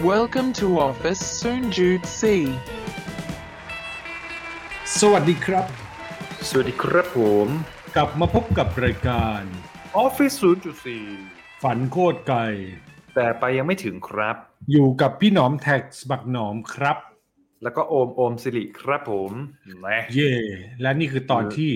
[0.00, 2.22] Welcome to Office Soon Jude C.
[5.00, 5.66] สวัสดีครับ
[6.48, 7.48] สวัสดีครับผม
[7.96, 9.42] กลับมาพบกับรายการ
[10.04, 10.36] Office
[11.00, 12.38] 0.4 ฝันโคตรไกล
[13.14, 14.36] แต่ไปยังไม่ถึงครับ
[14.72, 16.96] อยู่กับพี่หนอมแท็กสบักหนอมครับ
[17.62, 19.32] แล้วก็โอมโอมสิริครับผม
[19.80, 20.32] แหมเย่
[20.82, 21.70] และนี่คือตอนที่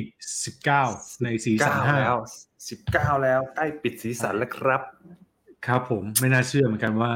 [0.58, 2.16] 19 ในซีซั่น9แล้ว
[2.70, 4.82] 19 แล้วใกล้ปิดสีสันแล้วครับ
[5.26, 7.12] 5ครับผมไม่น่าเชื่อเหมือนกันว่า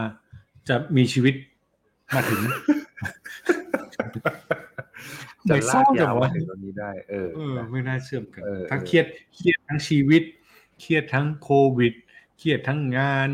[0.71, 1.35] จะมีชีวิต
[2.15, 2.41] มาถึง
[5.49, 10.23] จะไม่ลาเศร้ากจัยางววะมาถึงตรงนี้ได้ เออเออไม่น่าเชื่อเหมือนกันเออทั้งเออเครียดเครียดทั้งชีวิต
[10.81, 11.95] เครียดทั้งโควิด
[12.39, 13.29] เครียดทั้งงาน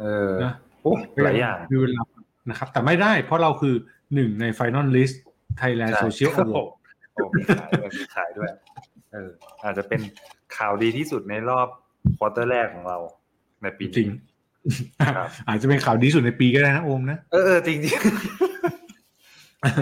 [0.00, 0.52] เออนะ
[0.82, 0.92] โอ้
[1.24, 2.02] หลายอย่างมีเวลา
[2.50, 3.74] นะครับ แต่ไม่ได้เพราะเราคือ
[4.14, 5.16] หนึ่งใน Final List
[5.60, 6.68] Thailand ใช่ Social ครับ Award
[7.14, 8.50] โอ้มีขายด้วยมีขายด้วย
[9.12, 9.30] เออ
[9.62, 10.00] อาจจะเป็น
[10.56, 11.68] ข่าวดีที่สุดในรอบ
[12.18, 12.98] quarter แรกของเรา
[13.62, 14.20] ในปีนี้จริงครับ
[15.48, 17.92] อาจจะเป็นข่าวดีที่สุดในปีก็ได้นะโอมนะเออเออจริงจริง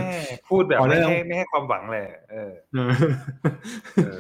[0.01, 0.13] แม่
[0.49, 4.19] พูดแบบพอได้ไม่แล้วให้ไม่ให้ความหวังเลยเออเออ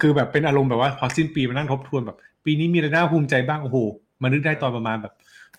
[0.00, 3.76] คือแบบเป็นอารมณ์แบบว่าพอสิ้นปีมานั่งทบทวนแบบ ปีนี้มีอะไรน่าภูมิใจบ้างโอ้โห
[4.22, 5.12] มานึกได้ตอนประมาณแบบ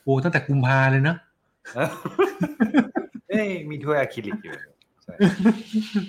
[0.03, 1.16] โอ้ตั้งแต่กุมภาเลยนะ
[3.30, 4.53] เอ้ยมีถ้วยอะคริลิกอยู่
[5.03, 5.13] ใช่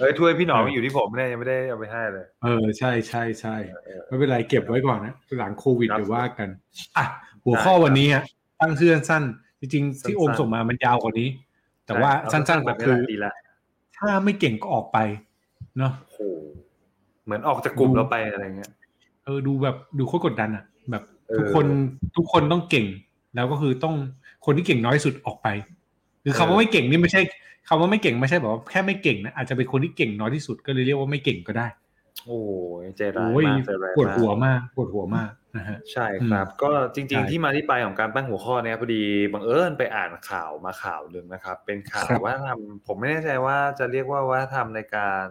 [0.01, 6.49] เอ้ยถ้วยพี่หนอมอยู่ที่ผมเนี่ยยังไม่ได้เอาไปให้เลย เออใช่ใช่ใช่เออไม่เป็นไรเก็บไว้ก่อนนะหลังโควิดครับเดี๋ยวว่ากัน
[6.97, 7.05] อะ
[7.47, 8.25] หัวข้อได้ครับวันนี้ฮะ
[8.61, 11.29] ตั้งชื่อสั้นๆจริงๆสั้นๆที่โอมส่งมามันยาวกว่านี้
[11.87, 13.33] แต่ว่าเอสั้นๆแบก็บนี้คือละดีละ
[13.97, 14.99] ถ้าไม่เก่งก็ออกไป
[15.79, 16.21] เนาะโอ้โห
[17.25, 18.71] เหมือนออกจากกลุ่มดูเราไปอะไรเงี้ย
[19.25, 21.67] เออดูแบบดูโคตรกดดันอะแบบเออทุกคน
[22.17, 22.87] ทุกคนต้องเก่ง
[23.35, 23.95] แล้วก็คือต้อง
[24.45, 25.49] คนที่เก่งน้อยที่สุดออกไป
[26.25, 27.21] คือคำว่าไม่เก่งนี่ไม่ใช่
[27.69, 31.67] คำว่าไม่เก่งไม่ใช่แบบว่าแค่ไม่เก่งนะอาจจะเป็นคนที่เก่งน้อยที่สุดก็เลยเรียกว่าไม่เก่งก็ได้
[32.25, 32.39] โอ้
[32.83, 39.03] ยใจร้ายโอ้ยมากใจร้ายปวดหัวมากมากปวดหัวมาก นะฮะใช่ครับ ก็จริงใช่ๆที่มาที่ไปของการตั้งหัวข้อเนี้ยพอดี
[39.33, 45.27] บังเอิญไปอ่านข่าวมาข่าวหนึ่งนะครับ เป็นข่าวครับว่าทำผมไม่แน่ใจว่าจะเรียกว่าว่าทำในการ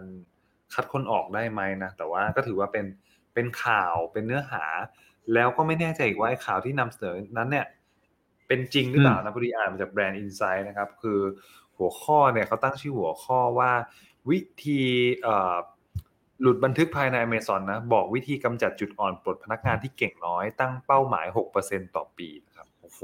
[0.74, 2.86] คัดคนออกได้ไหมนะแต่ว่าก็ถือว่าเป็น
[3.34, 4.64] เป็นข่าวเป็นเนื้อหา
[5.34, 7.66] แล้วก็ไม่แน่ใจอีกว่าไอ้ข่าวที่นำเสนอนั้นเนี่ย
[8.48, 11.20] เป็นจริงหรือเปล่านะพอดีอ่านมาจากแบรนด์อินไซ h ์นะครับ คือ
[11.78, 13.72] หัวข้อเนี่ยเขาตั้งชื่อหัวข้อว่า
[14.30, 14.82] วิธี
[15.22, 15.56] เอ่อ
[16.44, 21.26] หลุดบันทึกภายใน Amazon นะ บอกวิธีกำจัดจุดอ่อนปลดพนักงานที่เก่งน้อย ตั้งเป้าหมาย
[21.60, 23.00] 6%ต่อปีนะครับโอ้โห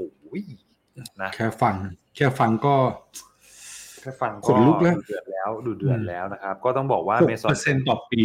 [1.21, 1.75] นะแค่ฟัง
[2.15, 2.75] แค่ฟังก็
[4.01, 8.23] แค่ฟังขนลุกแล้วดูเดือดแล้วดูเดือดอืมแล้วนะครับ ก็ต้องบอกว่าหก Amazon เปอร์เซ็นต่อปี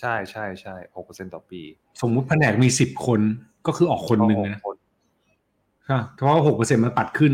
[0.00, 1.60] ใช่ใช่ใช่หกเปอร์เซ็นต่อปี
[2.02, 3.20] สมมุติแผนกมีสิบคน
[3.66, 4.76] ก็คือออกคนหนึ่งก็นะคน
[5.88, 7.32] ค่ะเพราะว่าหกเปอร์เซ็นมันปัดขึ้น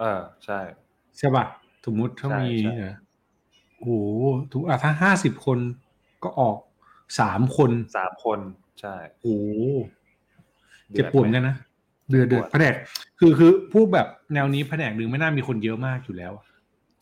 [0.00, 0.58] เออใช่
[1.18, 1.44] ใช่ป่ะ
[1.86, 2.94] สมมุติถ้าใช่มีใช่เหรอ
[3.78, 3.92] โอ้โห
[4.52, 5.58] ถูกอะถ้าห้าสิบคน
[6.24, 6.56] ก็ออก
[7.20, 8.38] สามคนสามคน
[8.80, 9.48] ใช่โอ้โห
[10.92, 11.56] ดืเจ็บปวดเหมือนกันนะ
[12.10, 12.74] เดือดเดือดปวดแผนก
[13.20, 16.32] คือคือพูดแบบแนวนี้แผนกหนึ่งไม่น่ามีคนเยอะมากอยู่แล้ว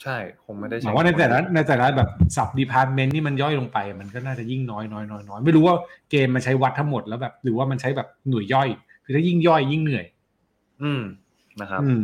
[0.03, 5.75] ใช่คงไม่ได้ใช้หมายว่าในแต่ละในแต่ละแบบ sub-department นี่มันย่อยลงไป มันก็น่าจะยิ่งน้อยน้อยน้อยน้อยไม่รู้ว่า
[6.11, 8.69] เกมมันใช้วัดทั้งหมดแล้วแบบ หรือว่ามันใช้แบบหน่วยย่อย
[9.05, 10.05] คือถ้ายิ่งย่อยยิ่งเหนื่อย
[10.83, 11.03] อืม
[11.61, 12.03] นะครับ อืม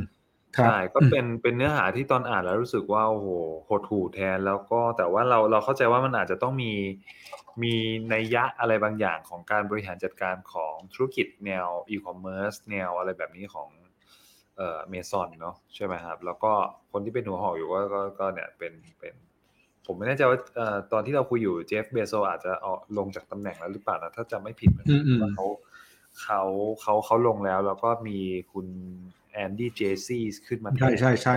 [0.56, 3.28] ครับใช่ก็เป็น เป็นเนื้อหาที่ตอนอ่านแล้วรู้สึกว่า โอ้โห
[3.68, 6.72] หดหู่แทน แล้วก็ แต่ว่าเรา เราเข้าใจว่ามันอาจจะต้องมี
[7.62, 7.74] มี
[8.12, 13.68] นัยยะอะไรบางอย่างของการบริหารจัดการของธุรกิจแนวอีคอมเมิร์ซ แนวอะไรแบบนี้ของ
[14.56, 16.52] เอ่อเมซอนเนาะ ใช่ไหมครับ แล้วก็
[16.92, 19.14] คนที่เป็นหัวหอกอยู่ก็ ก็ ก็เนี่ยเป็น เป็น
[19.86, 25.46] ผมไม่แน่ใจว่า เอ่อ ตอนที่เราคุยอยู่ Jeff Bezos อาจจะออก ลงจากตำแหน่งแล้วหรือเปล่านะ ถ้าจำไม่ผิดนะอืมอืมว่าเขา
[26.22, 26.42] เขา
[26.82, 28.18] เขา เขาลงแล้ว แล้วก็มี
[28.52, 28.66] คุณ
[29.36, 31.36] Andy Jassy ขึ้นมาแทนใช่ใช่ใช่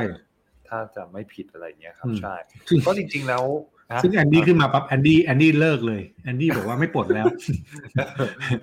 [0.68, 2.36] ถ้าจำไม่ผิดอะไรอย่างเงี้ยครับอืมใช่
[2.68, 7.26] ซึ่งก็จริง ๆ แล้วซึ่ง Andy ขึ้นมาปั๊บ Andy Andy เลิกเลย Andy บอกว่าไม่ปลดแล้ว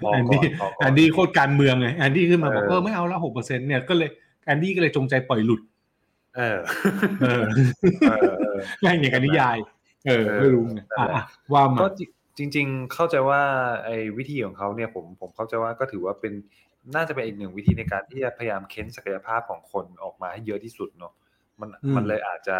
[0.02, 4.08] พอแอนก่อดี้นพอ Andy ก่อนพอ Andy โคตรการเมืองไง Andy ขึ้นมาบอกเออเออไม่เอาแล้วหกเปอร์เซ็นต์เนี่ยก็เลย
[4.44, 5.60] แอนดี้ก็เลยจงใจปล่อยหลุด
[6.36, 6.58] เออ
[7.22, 7.44] เออ
[8.08, 9.56] เออเออแม่งอย่างกับนิยาย
[10.06, 11.88] เออเออไม่รู้ไงนั่นแหละอะว่ามาก็
[12.38, 13.40] จริง ๆ เข้าใจว่า
[13.84, 16.32] ไอ้วิธีของเขาเนี่ยผมผมเข้าใจว่าก็ถือว่าเป็น
[16.94, 21.12] น่าจะเป็นอีกหนึ่งวิธีในการที่จะพยายามเค้นศักยภาพของคนออกมาให้เยอะที่สุดเนาะ
[21.60, 22.58] มันอืมมันเลยอาจจะ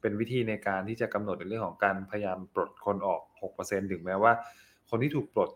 [0.00, 4.32] เป็นวิธีในการที่จะกำหนดในเรื่องของการพยายามปลดคนออกหกเปอร์เซ็นถึงแม้ว่า
[4.90, 5.50] คนที่ถูกปลด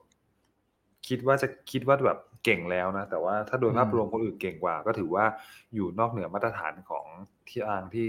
[1.08, 5.24] คิดว่าจะคิดว่าแบบเก่งแล้วนะ แต่ว่าถ้าโดยภาพรวมคนอื่นเก่งกว่า ก็ถือว่า
[5.74, 7.06] อยู่นอกเหนือมาตรฐานของ
[7.48, 8.08] ที่ทางที่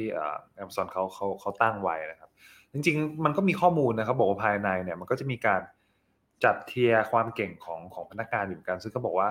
[0.56, 2.30] แอมซอนเขาเขาเขาตั้งไว้นะครับ
[2.74, 5.62] จริง ๆ มันก็มีข้อมูลนะครับบอกว่าภายในเนี่ย มันก็จะมีการ
[6.44, 9.30] จัด tier ความเก่งของของพนักงานอยู่เหมือนกัน ซึ่งก็บอกว่า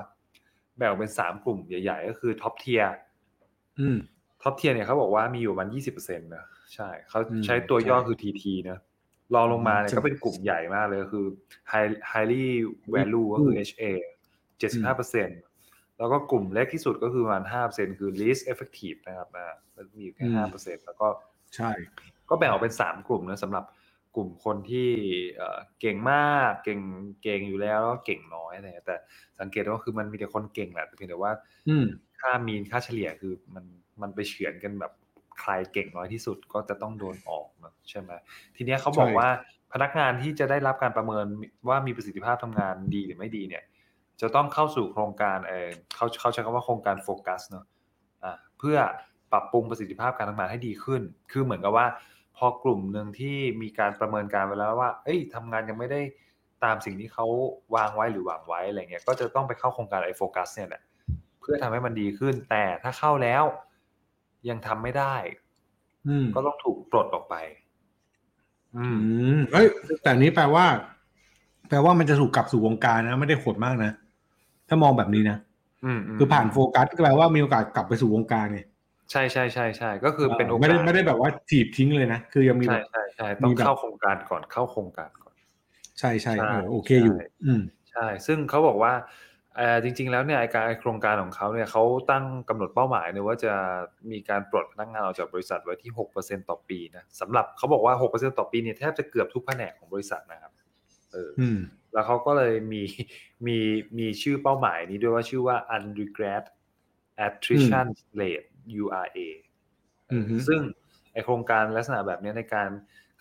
[0.76, 2.88] แบ่งออกเป็นสามกลุ่มใหญ่ ๆ ก็คือ top tier
[3.80, 3.98] อืม
[4.42, 6.44] top tier เนี่ยเขาบอกว่ามีอยู่ประมาณยี่สิบเปอร์เซ็นต์นะ
[6.74, 8.78] ใช่เขาอืมใช้ตัวย่อใช่คือ TT นะ
[9.34, 11.26] รองลงมาเนี่ยจะก็เป็นกลุ่มใหญ่มากเลยก็คือ
[11.72, 12.44] high highly
[12.94, 13.84] value ก็คือ HA
[14.58, 15.40] เจ็ดสิบห้าเปอร์เซ็นต์
[15.98, 19.54] แล้วก็กลุ่มเล็กที่สุดก็คือประมาณห้าเปอร์เซ็นคือ least effective นะครับอ่า
[19.94, 21.06] มีอยู่แค่ห้าเปอร์เซ็นแล้วก็
[21.56, 21.70] ใช่
[22.28, 23.64] ก็แบ่งออกเป็นสามกลุ่มนะสำหรับ
[24.16, 24.90] กลุ่มคนที่
[25.36, 26.80] เอ่อเก่งมากเก่ง
[27.22, 28.96] เก่งอยู่แล้วแล้วก็เก่งน้อยอะไรเงี้ยแต่
[29.40, 31.32] สังเกตว่าคือมันมีแต่คนเก่งแหละแต่เพียงแต่ว่า
[31.68, 31.86] อืม
[32.20, 33.64] ค่ามีนค่าเฉลี่ยคือมัน
[34.02, 34.92] มันไปเฉือนกันแบบ
[35.40, 38.10] ใครเก่งน้อยที่สุดก็จะต้องโดนออกนะใช่ไหม
[38.56, 39.28] ทีเนี้ยเขาบอกใช่ว่า
[39.72, 41.26] พนักงานที่จะได้รับการประเมิน
[41.68, 43.64] ว่ามีประสิทธิภาพทำงานดีหรือไม่ดีเนี่ย
[44.20, 47.64] จะต้องเข้าสู่โครงการเออเขาเขาใช้คำว่าโครงการโฟกัสเนอะ
[48.24, 48.76] อ่าเพื่อ
[49.32, 51.02] ปรับปรุงประสิทธิภาพการทำงานให้ดีขึ้น
[51.32, 51.86] คือเหมือนกับว่า
[52.36, 56.00] พอกลุ่มหนึ่งที่มีการประเมินการไปแล้วว่า เอ้ยทำงานยังไม่ได้
[56.64, 57.26] ตามสิ่งที่เขา
[57.74, 60.82] วางไว้หรือหวังไว้อะไรเงี้ย ก็จะต้องไปเข้าโครงการไอโฟกัสเนี่ยแหละ
[61.40, 63.44] เพื่อทำให้มันดีขึ้น แต่ถ้าเข้าแล้ว
[64.48, 65.14] ยังทำไม่ได้
[66.08, 67.34] อืมก็ต้องถูกปลดออกไป
[68.76, 68.98] อือืม
[69.36, 69.66] มเอ้ย
[70.02, 70.66] แต่อันนี้แปลว่า
[71.68, 73.92] แปลว่ามันจะถูกกลับสู่วงการนะ ไม่ได้โหดมากนะ
[74.68, 75.36] ถ้ามองแบบนี้นะ
[75.84, 78.60] อืมคือผ่านโฟกัสก็แปลว่ามีโอกาสกลับไปสู่วงการไง
[79.10, 85.34] ใช่ใช่ใช่ใช่ก็คือเป็นโอกาสไม่ได้ไม่ได้แบบว่าถีบทิ้งเลยนะ คือยังมีแบใช่บใช่ใช่ต้องมีแบบเข้าโครงการก่อนเข้าโครงการก่อน
[85.98, 88.92] ใช่ใช่ใช่เออโอเคอยู่ใช่อืมใช่ ซึ่งเขาบอกว่า
[89.56, 93.52] เอ่อจริง ๆ แล้วเนี่ยไอ้การไอ้โครงการของเขาเนี่ยเขาตั้งกำหนดเป้าหมายเนี่ยว่าจะ
[94.10, 100.52] มีการปลดพนักงานออกจากบริษัทไว้ที่6%ต่อปีนะสำหรับเขาบอกว่า6%ต่อปีเนี่ยแทบจะเกือบทุกแผนกของบริษัทนะครับ
[101.12, 101.58] เอออืม
[101.92, 102.82] แล้วเขาก็เลยมี
[103.46, 103.58] มี
[103.98, 106.44] มีชื่อเป้าหมายนี้ด้วยว่าชื่อว่า undergrad
[107.26, 107.86] attrition
[108.20, 108.48] rate
[108.80, 109.18] URA
[110.12, 110.60] อืมฮึซึ่ง
[111.12, 112.70] ไอโครงการลักษณะแบบเนี้ยในการ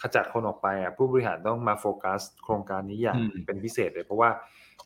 [0.01, 4.29] ขจัดคนออกไปอะผู้บริหารต้องมาโฟกัส โครงการนี้อย่างอืมเป็นพิเศษเลย เพราะว่า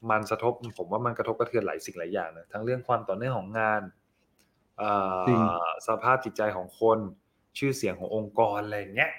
[0.10, 3.82] มันสะทบผมว่ามันกระทบกระเทือนหลายสิ่งหลายอย่างนะทั้งเรื่องความต่อเนื่องของงาน
[4.78, 5.42] เอ่อจริง
[5.88, 7.00] สภาพจิตใจของคน
[7.58, 9.12] ชื่อเสียงขององค์กรอะไรอย่างเงี้ย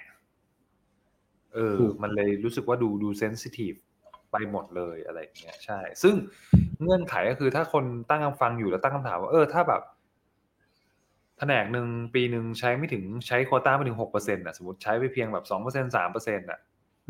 [1.54, 3.72] เออ มันเลยรู้สึกว่าดูดูเซนซิทีฟ
[4.32, 6.14] ไปหมดเลยอะไรอย่างเงี้ยใช่ ซึ่ง
[6.82, 9.82] เงื่อนไขก็คือถ้าคนตั้งคำฟังอยู่แล้วตั้งคำถามว่าเออถ้าแบบ
[11.38, 16.58] แผนกหนึ่งปีหนึ่งใช้ไม่ถึงใช้โควต้าไม่ถึงหกเปอร์เซ็นต์่ะสมมติใช้ไปเพียงแบบสองเปอร์เซ็นสามเปอร์เซ็นต์่ะ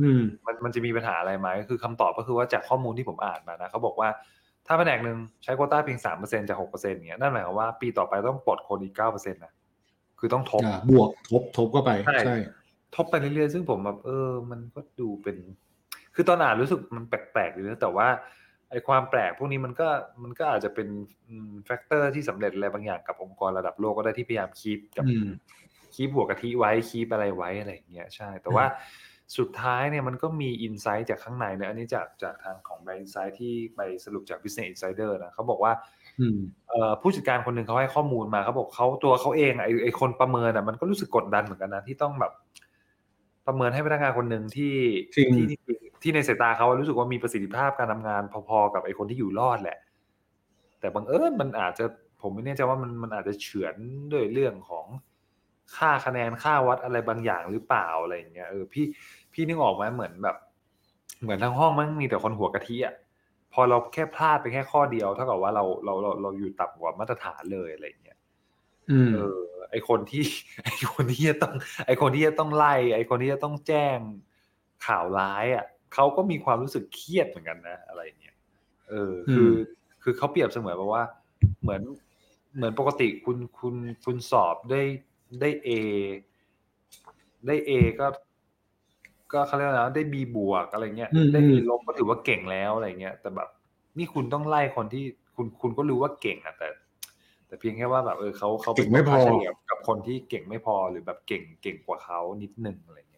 [0.00, 4.08] อืมมันมันจะมีปัญหาอะไรไหมคือคำตอบก็คือว่าจากข้อมูลที่ผมอ่านมานะเขาบอกว่า
[4.66, 9.52] ถ้าแผนกหนึ่งใช้โควต้าเพียงสามเปอร์เซ็นจากหกเปอร์เซ็นต์เงี้ยนั่นหมายความว่าปีต่อไปต้องปลดคนอีกเก้าเปอร์เซ็นต์นะ
[10.18, 12.36] คือต้องทบอ่าบวกทบทบเข้าไปใช่ใช่
[12.94, 15.36] ทบไปเรื่อยๆซึ่งผมแบบเออ มันก็ดูเป็น
[16.14, 18.08] คือตอนอ่านรู้สึกมันแปลกๆอยู่นะแต่ว่า
[18.70, 19.88] ไอ้ความแปลกพวกนี้มันก็
[20.22, 20.88] มันก็อาจจะเป็น
[21.64, 25.28] factor ที่สำเร็จอะไรบางอย่างกับองค์กรระดับโลกก็ได้ที่พยายาม keep กับอืม
[25.94, 28.66] keep หัวกะทิไว้ keep อะไรไว้อะไรอย่างเงี้ยใช่ แต่ว่า
[29.38, 35.72] สุดท้ายเนี่ยมันก็มี insight จากข้างในนะอันนี้จากจากทางของ Brand Inside ที่ไปสรุปจาก Business Insider นะเขาบอกว่า
[36.20, 36.38] อืม
[36.68, 42.32] เอ่อผู้จัดการคนหนึ่งเขาให้ข้อมูลมาเขาบอกเขาตัวเขาเองไอไอคนประเมินอะมันก็รู้สึกกดดันเหมือนกันนะที่ต้องแบบ
[43.46, 44.74] ประเมินให้พนักงานคนหนึ่งที่
[45.14, 45.58] จริงที่
[46.02, 49.78] ที่ที่ในสายตาเขารู้สึกว่ามีประสิทธิภาพการทำงานพอๆกับไอคนที่อยู่รอดแหละ
[50.80, 51.84] แต่บังเอิญมันอาจจะ
[52.22, 53.74] ผมไม่แน่ใจว่ามันมันอาจจะเฉือน
[54.12, 54.86] ด้วยเรื่องของ
[55.76, 58.84] ค่าคะแนนค่าวัดอะไรบางอย่างหรือเปล่าอะไรอย่างเงี้ยเออพี่
[59.32, 60.36] พี่นึกออกไหมเหมือนแบบ
[61.22, 62.94] เหมือนทั้งห้องมันมีแต่คนหัวกะทิอะ
[63.52, 68.18] พอเราแค่พลาดไปแค่ข้อเดียวเท่ากับว่าเราเราเราเราอยู่ต่ำกว่ามาตรฐานเลยอะไรอย่างเงี้ย
[68.90, 69.40] อืมเออ
[69.70, 70.24] ไอคนที่
[70.64, 71.52] ไอคนที่จะต้อง
[71.86, 73.98] ไอคนที่จะต้องไล่ ไอคนที่จะต้องแจ้ง
[74.86, 75.64] ข่าวร้ายอะ
[75.94, 78.36] เขาก็มีความรู้สึกเครียดเหมือนกันนะ อะไรอย่างเงี้ย
[78.88, 79.52] เออ คือม
[80.02, 81.04] คือเขาเปรียบเสมือนแบบว่า
[81.62, 81.82] เหมือน
[82.56, 83.74] เหมือนปกติคุณคุณ
[84.04, 84.82] คุณสอบได้
[85.40, 85.68] ได้เอ
[87.46, 87.70] ได้เอ
[88.00, 88.06] ก็
[89.32, 93.48] ก็เขาเรียกว่าอะไรนะได้บีบวกอะไรเงี้ยอืมได้อืบีมลบก็ถือว่าเก่งแล้วอะไรเงี้ยแต่แบบ
[93.98, 95.04] นี่คุณต้องไล่คนที่
[95.36, 96.68] คุณคุณก็รู้ว่าเก่งอะแต่
[97.46, 103.17] แต่เพียงแค่ว่าแบบเออเขาเขาเก่งไม่พอค่าเฉลี่ยกับคนที่เก่งไม่พอหรือแบบเก่งเก่งกว่าเขานิดนึงอะไรเงี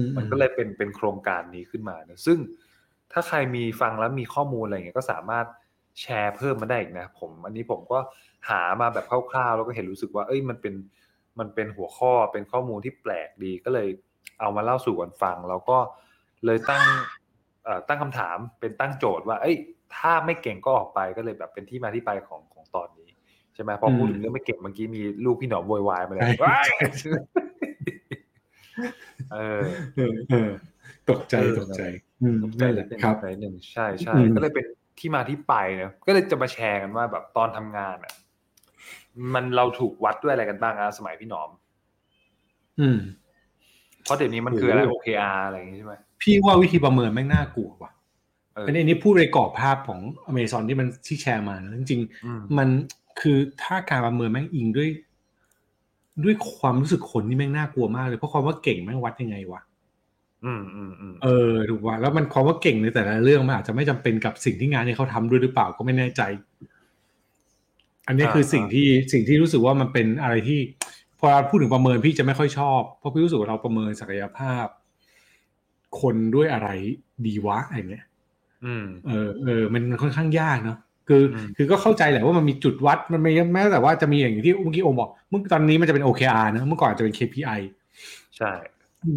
[0.16, 2.38] มันก็เลยเป็นเป็นโครงการนี้ขึ้นมานะซึ่ง
[3.12, 5.46] ถ้าใครมีฟังแล้วมีข้อมูลอะไรเงี้ยก็สามารถ
[6.00, 7.98] แชร์เพิ่มมาได้อีกนะผมอันนี้ผมก็
[8.50, 10.74] หามาแบบคร่าวๆ แล้วก็เห็นรู้สึกว่า เอ้ยมันเป็น
[11.38, 13.88] มันเป็นหัวข้อเป็นข้อมูลที่แปลกดีก็เลย
[14.40, 15.78] เอามาเล่าสู่กันฟัง แล้วก็
[16.46, 16.82] เลยตั้ง
[17.64, 19.56] เอ่อตั้งคำถามเป็นตั้งโจทย์ว่า เอ้ย
[19.96, 23.08] ถ้าไม่เก่งก็ออกไปก็เลยแบบเป็นที่มาที่ไปของของตอนนี้
[23.54, 26.66] ใช่ไหมพอพูดถึงเรื่องไม่เก่งเมื่อกี้มีลูกพี่หนอมโวยวายมาเลยใช่ว้าย
[29.32, 29.60] เออ
[29.96, 30.50] เออเออ
[31.10, 31.82] ตกใจเออตกใจ
[32.22, 34.64] อืมตกใจนั่นแหเลละยเป็นครับไปหนึ่งใช่ใช่อืมก็เลยเป็น
[34.98, 38.14] ที่มาที่ไปเนะก็เลยจะมาแชร์กันว่าแบบตอนทำงานอะ
[39.34, 41.50] มันเราถูกวัดด้วยอะไรกันบ้างอะสมัยพี่หนอม
[42.80, 42.98] อืม
[44.04, 47.92] เพราะเดี๋ยวนี้มันคืออะไรโอ้ OKR อะไรอย่างงี้ใช่ไหมพี่ว่าวิธีประเมินแม่งน่ากลัวว่ะ
[48.54, 52.68] เอออันนี้อันนี้พูดในกรอบภาพของอเมซอนที่มันที่แชร์มานะจริงอืมๆมัน
[53.20, 54.90] คือถ้าการประเมินแม่งอิงด้วย
[56.24, 59.60] ด้วยความรู้สึกคนนี่แม่งน่ากลัวมากเลยเพราะความว่าเก่งแม่งวัดยังไงวะ
[60.44, 66.22] อืมอืมอืมเออถูกว่าแล้วมันความว่าเก่งในแต่ละเรื่องมันอาจจะไม่จำเป็นกับสิ่งที่งานที่เขาทำด้วยหรือเปล่าก็ไม่แน่ใจ
[68.06, 70.60] อันนี้คืออ่าสิ่งที่สิ่งที่รู้สึกว่ามันเป็นอะไรที่
[71.18, 74.66] พอเราพูดถึงประเมินพี่จะไม่ค่อยชอบ เพราะพี่รู้สึกว่าเราประเมินศักยภาพ
[76.00, 76.68] คนด้วยอะไร
[77.24, 78.06] ดีวะอะไรเงี้ย
[78.64, 87.60] อืมเออเออมันมันค่อนข้างยากเนาะ คืออมคือก็เข้าใจแหละว่ามันมีจุดวัดมันไม่แม้แต่ว่าจะมีอย่างที่เมื่อกี้โอมบอกเมื่อตอนนี้มันจะเป็น OKR นะเมื่อก่อนจะเป็น KPI
[88.36, 88.50] ใช่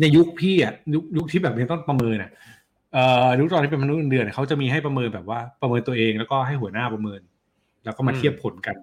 [0.02, 2.32] ในยุคพี่อะยุคยุคที่แบบยังต้องประเมินอะ
[2.94, 7.22] เอ่อยุคตอนที่เป็นมนุษย์เงินเดือนเนยเขาจะมีให้ประเมินแบบว่าประเมินตัวเองแล้วก็ให้หัวหน้าประเมิน
[7.86, 8.76] แล้วก็มาเทียบผลกัน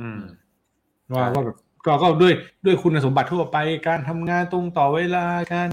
[0.00, 0.20] อืม
[1.12, 1.56] ว่าใช่ว่าแบบ
[1.86, 2.32] ก็ก็ด้วย
[2.64, 3.56] ด้วยคุณสมบัติทั่วไป
[3.88, 5.68] การทำงานตรงต่อเวลาการ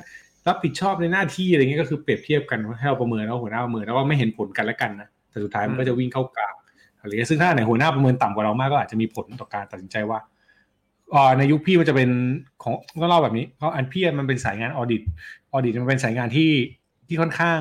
[0.47, 6.53] รับผิดชอบในหน้าที่อะไรเงี้ยก็คือเปรียบเทียบกันให้เราประเมินแล้วหัวหน้าประเมินแล้วก็ไม่เห็นผลกันและกันนะแต่สุดท้ายมันก็จะวิ่งเข้ากลาง
[6.99, 10.19] อะไรเงี้ยซึ่งถ้าไหนหัวหน้าประเมินต่ำกว่าเรามากก็อาจจะมีผลต่อการตัดสินใจว่า
[11.11, 12.09] เอ่อในยุคพี่มันจะเป็น
[12.63, 15.01] ของก็เล่าแบบนี้เพราะอันพี่มันเป็นสายงานออดิต
[15.53, 16.51] ออดิตมันเป็นสายงานที่
[17.07, 17.59] ที่ค่อนข้าง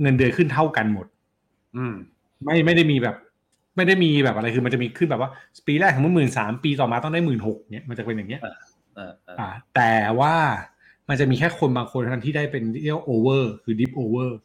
[0.00, 1.06] เงินเดือนขึ้นเท่ากันหมด
[1.76, 1.94] อืม
[2.44, 3.16] ไม่ไม่ได้มีแบบ
[3.76, 5.30] ไม่ได้มีแบบอะไรคือมันจะมีขึ้นแบบว่า
[5.66, 8.54] ปีแรกของมึงหมื่นสามปีต่อมาต้องได้หมื่นหกเนี่ยมันจะเป็นอย่างเงี้ยอ่า
[8.98, 10.34] อ่าอ่าแต่ว่า
[11.08, 14.38] มันจะมีแค่คนบางคนเท่านั้นที่ได้เป็นเรียก over คือ diff over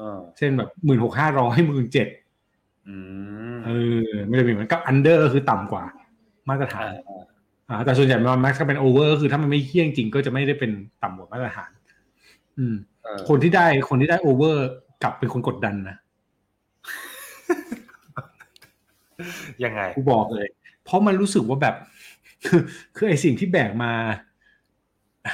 [0.00, 2.23] อ่าเช่นแบบหมื่นหกห้าร้อยหมื่นเจ็ดอืม
[3.66, 5.84] เออไม่ได้มีเหมือนกับ under คือต่ำกว่า
[6.48, 7.22] มาตรฐานอ่าอ่า
[7.68, 10.70] อ่าแต่ส่วนใหญ่มัน max ก็เป็น over คือถ้ามันไม่เหี้ยจริงก็จะไม่ได้เป็น
[11.02, 11.70] ต่ำกว่ามาตรฐาน
[12.58, 14.66] อืมเออคนที่ได้คนที่ได้โอเวอร์
[15.02, 15.96] กลับเป็นคนกดดันนะ
[19.64, 20.48] ยังไงกูบอกเลย
[20.84, 21.74] เพราะมันรู้สึกว่าแบบ
[22.46, 22.60] คือ
[22.96, 23.92] คือไอสิ่งที่แบกมา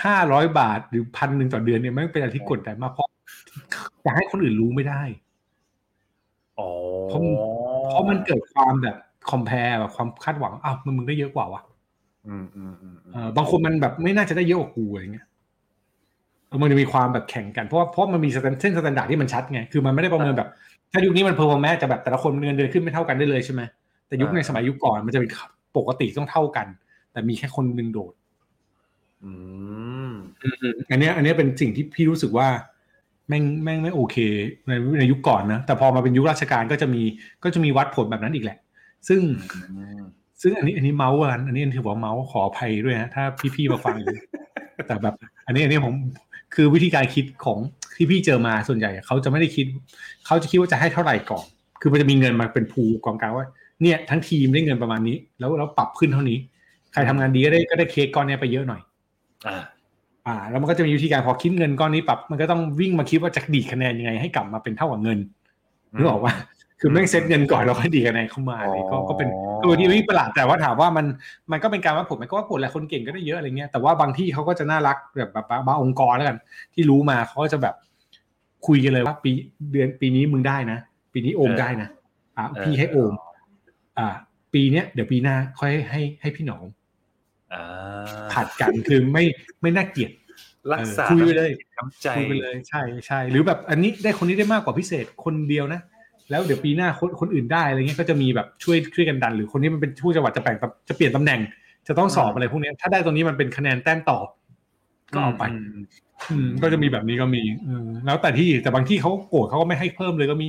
[0.04, 3.08] ห้าร้อยบาทหรือพันหนึ่งต่อเดือนเนี่ยมันเป็นอะไรที่กดดันมากเพราะ
[4.04, 5.29] อยากให้คนอื่นรู้ไม่ได้อ๋อ
[7.08, 7.20] เพราะ
[7.90, 8.96] เพราะมันเกิดความแบบ
[9.30, 11.62] คอมเพลแบบความคาดหวังอ้าวมึงมึงได้เยอะกว่าวะ
[12.28, 15.26] อืมอืมอืมอืมเออบางคนมันแบบไม่น่าจะได้เยอะกว่ากูอะไรเงี้ย
[16.48, 20.48] เออมันจะมีความแบบแข่งกันเพราะว่าเพราะมันมีเส้น standard ที่มันชัดไงคือมันไม่ได้ประเมินแบบ
[20.92, 23.62] ถ้ายุคนี้มัน performance จะแบบแต่ละคนเงินเดือนขึ้นไม่เท่ากันได้เลยใช่ไหม
[24.06, 25.30] แต่ยุคในสมัยยุคก่อนมันจะเป็น
[25.76, 26.66] ปกติต้องเท่ากัน
[27.12, 28.14] แต่มีแค่คนหนึ่งโดด
[29.24, 29.32] อื
[30.10, 30.12] ม
[30.90, 32.48] อันเนี้ยอันเนี้ยเป็นสิ่งที่พี่รู้สึกว่า
[33.30, 34.16] แม่งแม่งไม่โอเค
[34.68, 37.02] ในในยุคก่อนนะแต่พอมาเป็นยุคราชการก็จะมี
[37.44, 38.58] ก็จะมีวัดผลแบบนั้นอีกแหละ
[39.08, 39.20] ซึ่ง
[39.70, 40.02] อืม
[40.42, 44.14] ซึ่งอันนี้อันนี้เมาส์กันอันนี้ถือว่าเมาส์ขออภัยด้วยนะถ้าพี่ๆมาฟังอยู่
[44.86, 45.14] แต่แบบ
[45.46, 45.94] อันนี้อันนี้ผม
[46.54, 47.58] คือวิธีการคิดของ
[47.96, 49.66] ที่พี่เจอมาส่วนใหญ่เขาจะไม่ได้คิด
[50.26, 51.44] เขาจะคิดว่าจะให้เท่าไหร่ก่อน
[51.80, 53.46] คือมันจะมีเงินมาเป็นภูกองกลางว่า
[53.82, 56.38] เนี่ยทั้งทีมได้เงินประมาณนี้ แล้วแล้วปรับขึ้นเท่านี้
[56.92, 58.80] ใครทำงานดีก็ได้ก็ได้เค้กก้อนเนี้ยไปเยอะหน่อย
[59.46, 59.62] อ่า
[60.30, 65.18] อ่าแล้วมันก็จะมีวิธีการพอคิดเงินก้อนนี้ปรับมันก็ต้องวิ่งมาคิดว่าจะดีดคะแนนยังไงให้กลับมาเป็นเท่ากับเงิน
[65.96, 66.32] นึกออกว่า
[66.80, 69.28] คือแม่งเซ็ตเงินก่อนแล้วค่อยดีดคะแนนเข้ามาเลยก็ก็เป็น
[69.64, 71.06] ตัวที่วิประหลาดแต่ว่าถามว่ามัน
[71.52, 76.38] มันก็เป็นการวัดผลมันก็วัดผลแหละคนเก่งก็ได้เยอะอะไรเงี้ยแต่ว่าบางที่เขาก็จะน่ารักแบบแบบบางองค์กรแล้วกัน
[76.74, 77.74] ที่รู้มาเขาก็จะแบบ
[78.66, 79.30] คุยกันเลยว่าปี
[79.72, 80.78] เดือนปีนี้มึงได้นะ
[81.12, 81.88] ปีนี้โอมได้นะ
[82.36, 83.12] อะพี่ให้โอม
[83.98, 84.08] อ่า
[84.54, 86.64] ปีเนี้ยเดี๋ยวปีหน้าค่อยให้ให้พี่หนอง
[87.52, 87.62] อ่า
[88.32, 89.24] ผัดกันคือไม่
[89.62, 90.10] ไม่น่าเกลียด
[90.72, 95.80] รักษาเออคุยไปเลยน้ำใจคุยไปเลยใช่ใช่หรือแบบอันนี้ได้คนนี้ได้มากกว่าพิเศษคนเดียวนะ
[96.30, 100.56] แล้วเดี๋ยวปีหน้าคนคนอื่นได้อะไรเงี้ยก็จะมีแบบช่วยช่วยกันดัน หรือคนนี้มันเป็นผู้จังหวัดจะแบ่ง
[100.88, 101.40] จะเปลี่ยนตำแหน่ง
[101.88, 104.18] จะต้องสอบอะไรพวกเนี้ยถ้าได้ตรงนี้มันเป็นคะแนนแต้มต่อ
[105.14, 105.80] ก็เอาไปอืม
[106.30, 110.48] อืมก็จะมีแบบนี้ก็มีเออแล้วแต่ที่แต่บางที่เขาโกรธเขาก็ไม่ให้เพิ่มเลยก็มี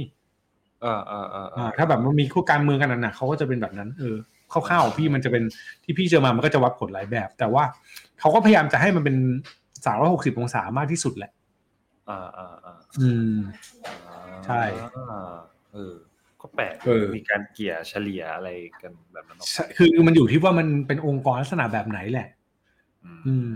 [0.81, 4.15] เออเออเออเออ่าอถ้าแบบมันมีคู่การเมืองกันหนักๆเขาก็จะเป็นแบบนั้น เออ
[4.51, 5.43] คร่าวๆของพี่มันจะเป็น
[5.83, 7.63] ที่พี่เจอมามันก็จะวัดผลหลายแบบ แต่ว่า
[8.19, 9.15] เขาก็พยายามจะให้มันเป็น
[9.85, 11.31] สามร้อยหกสิบองศามากที่สุดแหละ
[12.09, 13.35] อ่าอ่าอ่าอืม
[14.07, 14.61] อ่าใช่
[15.73, 15.95] เออ
[16.41, 18.49] ก็แปลกเออมีการเกลี่ยเฉลี่ยอะไร
[18.81, 22.27] กันแบบนั้นออกใช่คือมันอยู่ที่ว่ามันเป็นองค์กรลักษณะแบบไหนแหละ
[23.27, 23.49] อืม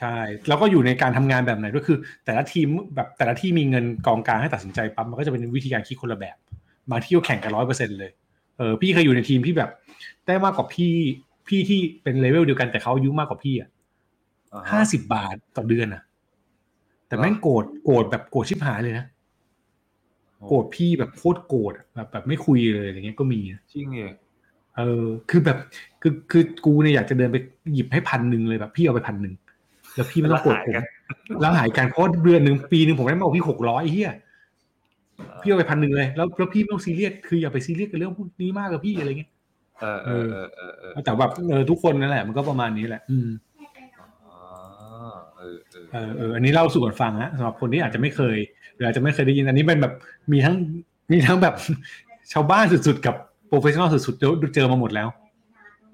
[0.00, 0.16] ใช่
[0.48, 6.36] แล้วก็อยู่ในการทำงานแบบไหนด้วยคือ แต่ละทีมแบบแต่ละที่มีเงินกองกลางให้ตัดสินใจปั๊บมันก็จะเป็นวิธีการคิดคนละแบบ
[6.90, 8.10] บางที่ก็แข่งกันร้อยเปอร์เซ็นเลย
[8.58, 9.70] เออพี่เคยอยู่ในทีมที่แบบ
[10.26, 10.92] ได้มากกว่าพี่
[11.48, 13.72] พี่ที่เป็นเลเวลเดียวกันแต่เขาอายุมากกว่าพี่อะอ่ฮะ
[14.72, 16.02] ห้าสิบบาทต่อเดือนอะ
[17.08, 19.06] แต่แม่งโกรธโกรธแบบโกรธชิบหายเลยนะ
[20.48, 24.12] โกรธพี่แบบโคตรโกรธอะแบบแบบไม่คุยเลยอย่างเงี้ยก็มีนะจริงเหรอ
[24.76, 25.58] เออ คือแบบ
[26.02, 27.36] คือคือกูเนี่ยอยากจะเดินไป
[27.74, 29.34] หยิบให้พันหนึ่งเลยแบบ พี่เอาไปพันหนึ่ง
[29.94, 30.74] แล้วพี่ไม่ต้องโกรธผม
[31.40, 34.10] แล้วหายกันเพราะเดือนหนึ่งปีหนึ่งผมได้มาเอาพี่หกร้อยเฮีย
[35.42, 39.30] พี่เอาไปพันหนึ่งเลยแล้วแล้วพี่ไม่ต้องซีเรียสคืออย่าไปซีเรียสกับเรื่องพวกนี้มากกับพี่อะไรเงี้ย
[39.80, 43.51] เออเออเออเออเออแต่แบบเออทุกคนนั่นแหละมันก็ประมาณนี้แหละ อืมอ่าเออ
[45.92, 48.36] เออเออเอออันนี้เล่าสู่กันฟังนะสำหรับคนที่อาจจะไม่เคย
[48.74, 49.94] หรืออาจจะไม่เคยได้ยินอันนี้เป็นแบบ
[50.32, 50.56] มีทั้ง
[51.12, 51.54] มีทั้งแบบ
[52.32, 53.16] ชาวบ้านสุดๆกับ
[53.48, 55.08] professional สุดๆเจอเจอมาหมดแล้ว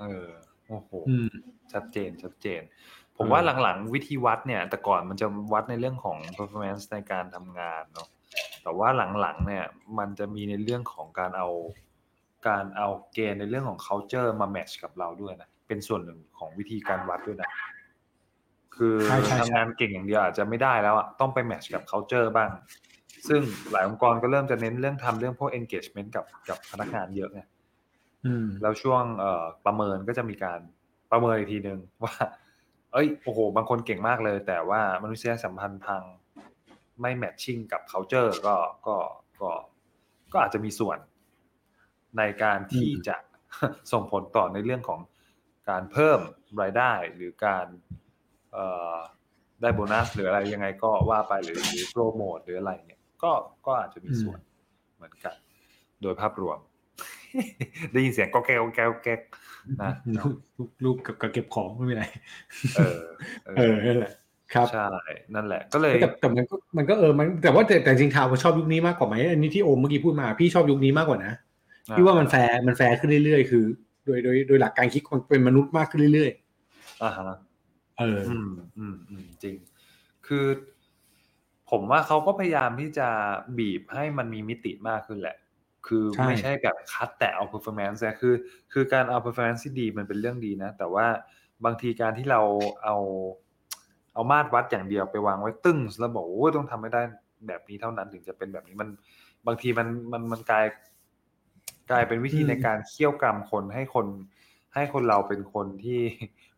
[0.01, 0.29] เออ
[0.69, 1.29] โอ้โหอืม
[1.73, 2.63] ชัดเจนชัดเจน
[3.17, 8.09] ผมเออว่าหลังๆวิธีวัดเนี่ย แต่ก่อนมันจะวัดในเรื่องของ performance ในการทำงานเนาะ
[8.63, 8.89] แต่ว่า
[9.21, 9.65] หลังๆเนี่ย
[9.99, 11.49] มันจะมีในเรื่องของการเอา
[12.49, 17.51] การเอาเกณฑ์ในเรื่องของ culture มาแมทช์กับเราด้วยนะ เป็นส่วนหนึ่งของวิธีการวัดด้วยนะ
[18.79, 22.51] คือใช่ใช่ใช่ทำงานเก่งอย่างเดียวอาจจะไม่ได้แล้วอะต้องไปแมทช์กับ culture บ้าง
[23.29, 23.41] ซึ่ง
[23.73, 27.41] หลายองค์กรก็เริ่มจะเน้นเรื่องทำเรื่องพวก engagement กับกับพนักงานเยอะไง
[28.27, 30.61] อืมแล้วช่วงเอ่อประเมินก็จะมีการ
[31.11, 32.15] ประเมินอีกทีหนึ่งว่า
[32.93, 36.03] เอ้ยโอ้โห บางคนเก่งมากเลย แต่ว่ามนุษยสัมพันธ์พัง
[37.01, 38.57] ไม่แมทชิ่งกับ culture ก็
[38.87, 38.97] ก็
[39.43, 39.51] ก็
[40.33, 40.99] ก็อาจจะมีส่วน
[42.19, 43.17] ในการที่จะ
[43.93, 45.01] ส่งผลต่อในเรื่องของ
[45.69, 46.21] การเพิ่ม
[46.61, 48.08] รายได้หรือการเอ่อ
[49.63, 53.31] ได้โบนัสหรืออะไรยังไงก็ว่าไปหรือหรือโปรโมทหรืออะไรเนี่ย ก็
[53.67, 54.39] ก็อาจจะมีส่วน
[54.97, 55.35] เหมือนกัน
[56.03, 56.59] โดยภาพรวม
[57.93, 59.21] ได้ยินเสียงก็แก้วแก้วแก๊ก
[59.83, 62.05] นะลูกลูกลูกกับกับเก็บของไม่เป็นไร
[62.77, 63.01] เออ
[63.57, 64.13] เออนั่นแหละ
[64.55, 64.89] ครับใช่
[65.35, 71.33] นั่นแหละ ก็เลยแต่แต่มันก็มันก็เออมันแต่ว่าแต่แต่จริงๆข่าวว่าชอบยุคนี้มากกว่าไหมอันนี้ที่โอมเมื่อกี้พูดมาพี่ชอบยุคนี้มากกว่านะ
[71.97, 73.65] พี่ว่ามันแฟร์มันแฟร์ขึ้นเรื่อยๆ คือ
[74.05, 76.31] โดยโดยโดยหลักการคิดมันเป็นมนุษย์มากขึ้นเรื่อย
[77.03, 77.48] อ่าฮะๆ
[77.99, 79.57] เออ อืมอืมอืมจริง
[80.27, 80.47] คือ
[81.71, 83.09] ผมว่าเขาก็พยายามที่จะ
[83.59, 85.37] บีบให้มันมีมิติมากขึ้นแหละ
[85.87, 88.35] คือใช่ ไม่ใช่แบบคัดแต่เอา performance นะคือ
[88.73, 91.07] คือการเอา performance ที่ดีมันเป็นเรื่องดีนะ แต่ว่า
[91.65, 92.41] บางทีการที่เรา
[92.85, 92.97] เอา
[94.15, 97.03] เอามาตรวัดอย่างเดียวไปวางไว้ตึ้งแล้วบอกโอ้ยต้องทำให้ได้
[97.47, 98.89] แบบนี้เท่านั้นถึงจะเป็นแบบนี้มัน
[99.47, 100.67] บางทีมันมันมันกลาย
[101.91, 104.07] กลายเป็นวิธีอืมในการเคี่ยวกรรมคนให้คน
[104.75, 106.01] ให้คนเราเป็นคนที่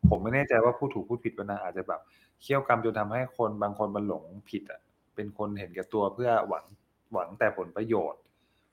[0.08, 2.00] ผมไม่แน่ใจว่าพูดถูกพูดผิดวะนะอาจจะแบบ
[2.42, 4.80] เคี่ยวกรรมจนทำให้คนบางคนมันหลงผิดอะ
[5.14, 6.64] เป็นคนเห็นแก่ตัวเพื่อหวัง
[7.12, 8.20] หวังแต่ผลประโยชน์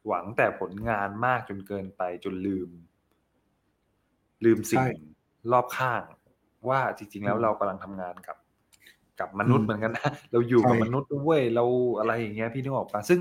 [0.08, 2.70] หวังแต่ผลงานมากจนเกินไปจนลืม
[4.46, 4.88] ลืมสิ่งใช่
[5.51, 6.01] รอบข้าง
[6.70, 8.38] ว่าจริง ๆ แล้วอืมเรากำลังทำงานกับ
[9.20, 11.65] กับมนุษย์อืมเหมือนกันนะเราอยู่กับใช่มนุษย์ด้วยเรา
[12.00, 13.20] อะไรอย่างเงี้ยพี่นึกออกปะซึ่ง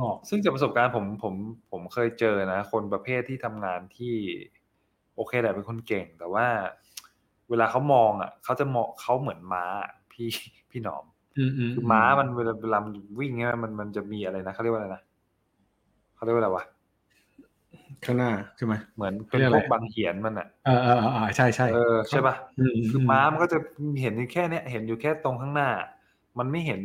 [0.00, 1.34] ออกซึ่งจากประสบการณ์ผมผม
[1.70, 4.16] ผมเคยเจอนะ คนประเภทที่ทำงานที่
[5.16, 6.46] โอเคแหละเป็นคนเก่ง แต่ว่า
[7.50, 10.28] เวลาเขามองอะเขาจะมองเขาเหมือนม้าอะพี่
[10.70, 11.04] พี่หนอม
[11.38, 15.02] อืมอืมคือม้ามันเวลาเวลามันวิ่งเนี่ยมันมันจะมีอะไรนะเขาเรียกว่าอะไรนะ
[16.14, 16.64] เขาเรียกว่าอะไรวะ
[18.04, 23.58] ข้างหน้าใช่ไหมเหมือนเขาเป็นเรียกพอะไรวกบางเหียนมันอะเออเออเออเออใช่ใช่เออใช่ป่ะอืมคือม้ามันก็จะ
[24.00, 25.70] เห็นอยู่แค่เนี้ยเห็นอยู่แค่ตรงข้างหน้า
[26.38, 26.80] มันไม่เห็น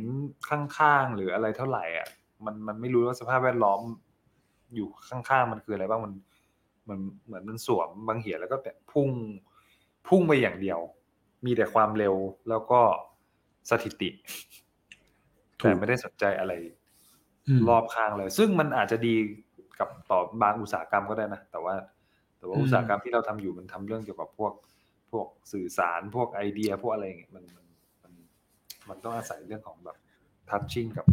[0.49, 2.07] ข้างๆหรืออะไรเท่าไหร่อะ
[2.45, 3.79] มันมันไม่รู้ว่าสภาพแวดล้อม
[4.75, 6.13] อยู่ข้างๆมันคืออะไรบ้างมัน
[6.89, 9.09] มันเหมือนมันสวมบางเหียนแล้วก็แบบพุ่ง
[10.07, 10.79] พุ่งไปอย่างเดียว
[11.45, 12.15] มีแต่ความเร็ว
[12.49, 12.81] แล้วก็
[13.69, 14.09] สถิติ
[15.57, 16.53] แต่ไม่ได้สนใจอะไร
[17.57, 19.15] มรอบข้างเลย ซึ่งมันอาจจะดี
[19.79, 21.75] กับต่อบางอุตสาหกรรมก็ได้นะ แต่ว่า
[22.37, 24.53] แต่ว่าอืมอุตสาหกรรมที่เราทำอยู่มันทำเรื่องเกี่ยวกับพวก
[25.11, 27.65] พวกสื่อสารพวกไอเดีย พวกอะไรอย่างเงี้ยมันมัน
[28.03, 28.13] มัน
[28.89, 29.97] มันต้องอาศัยเรื่องของแบบ
[30.49, 31.05] ทัชชิ่งกับ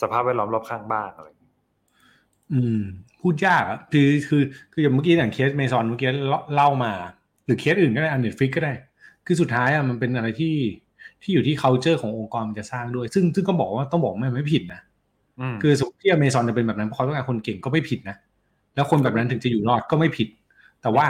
[0.00, 1.28] สภาพแวดล้อมรอบข้างบ้างอะไร
[2.50, 2.82] อย่างเงี้ยอืม
[3.20, 6.08] พูดยากอะคือคือคืออย่างเมื่อกี้อย่างเคสเมซอนเมื่อกี้
[6.54, 6.92] เล่ามา
[7.44, 8.72] หรือเคสอื่นก็ได้อัน Netflix ก็ได้
[9.26, 10.54] คือสุดท้ายอะมันเป็นอะไรที่
[11.22, 14.80] ที่อยู่ที่ culture ขององค์กรมันจะสร้างด้วย ซึ่งซึ่งก็บอกว่าต้องบอกว่าไม่ไม่ผิดนะ
[15.40, 18.16] อืมคือสมมติที่อเมซอนจะเป็นแบบนั้นเพราะเขาต้องการคนเก่งก็ไม่ผิดนะ
[18.74, 20.28] แล้วคนแบบนั้นถึงจะอยู่รอดก็ไม่ผิด
[20.82, 21.06] แต่ว่า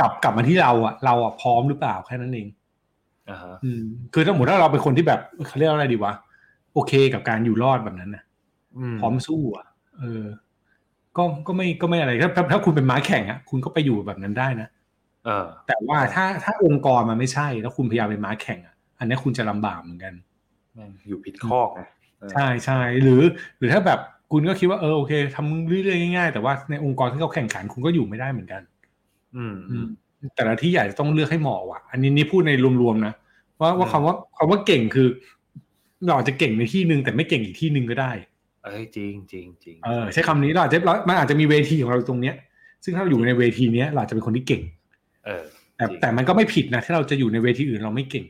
[0.00, 2.48] กลับกลับมาที่เราอะเราอะพร้อมหรือเปล่าแค่นั้นเอง
[3.30, 6.14] อ่าฮะอืมคือถ้าสมมติถ้าเราเป็นคนที่แบบเขาเรียกว่าอะไรดีวะ
[6.74, 8.22] โอเคกับการอยู่รอดแบบนั้นนะ
[8.78, 9.66] อืมพร้อมสู้อะ
[9.98, 10.24] เออ
[11.16, 14.68] ก็ก็ไม่ก็ไม่อะไรถ้าถ้าถ้าคุณเป็นม้าแข่งอะคุณก็ไปอยู่แบบนั้นได้นะ
[15.24, 20.12] เออ แต่ว่าถ้าถ้าองค์กรมันไม่ใช่ แล้วคุณพยายามเป็นม้าแข่งอะอันนี้คุณจะลำบากเหมือนกัน
[20.74, 21.80] แม่งอยู่ผิดคอกไง
[22.18, 23.22] เออใช่ใช่หรือ
[23.58, 24.00] หรือถ้าแบบ
[24.32, 28.62] คุณก็คิดว่าเออโอเคทำเรื่อยๆง่ายๆแต่ว่าในองค์กรที่เขาแข่งขันคุณก็อยู่ไม่ได้เหมือนกัน
[29.36, 29.86] อืมอืม
[30.36, 33.12] แต่ละที่ใหญ่จะต้องเลือกให้เหมาะว่ะ อันนี้นี่พูดในรวมๆนะ
[33.60, 35.08] ว่าว่าคำว่าคำว่าเก่งคือ
[36.04, 38.12] เราอาจจะเก่งในที่หนึ่งแต่ไม่เก่งอีกที่หนึ่งก็ได้
[38.64, 42.34] เอ้ยจริงจริงจริงเออใช้คำนี้เราอาจจะเรามันอาจจะมีเวทีของเราตรงเนี้ย
[42.84, 44.62] ซึ่งถ้าเราอยู่ในเวทีเนี้ยเราอาจจะเป็นคนที่เก่ง
[45.24, 45.44] เออ
[45.76, 48.24] แต่จริงแต่มันก็ไม่ผิดนะที่เราจะอยู่ในเวทีอื่นเราไม่เก่ง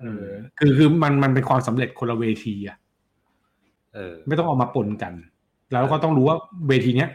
[0.00, 0.26] เออ
[0.58, 2.76] คือคือมันมันเป็นความสำเร็จคนละเวทีอะ
[3.94, 5.12] เออ ไม่ต้องเอามาปนกัน
[5.72, 6.36] แล้วก็ต้องรู้ว่า
[6.68, 7.10] เวทีเนี้ย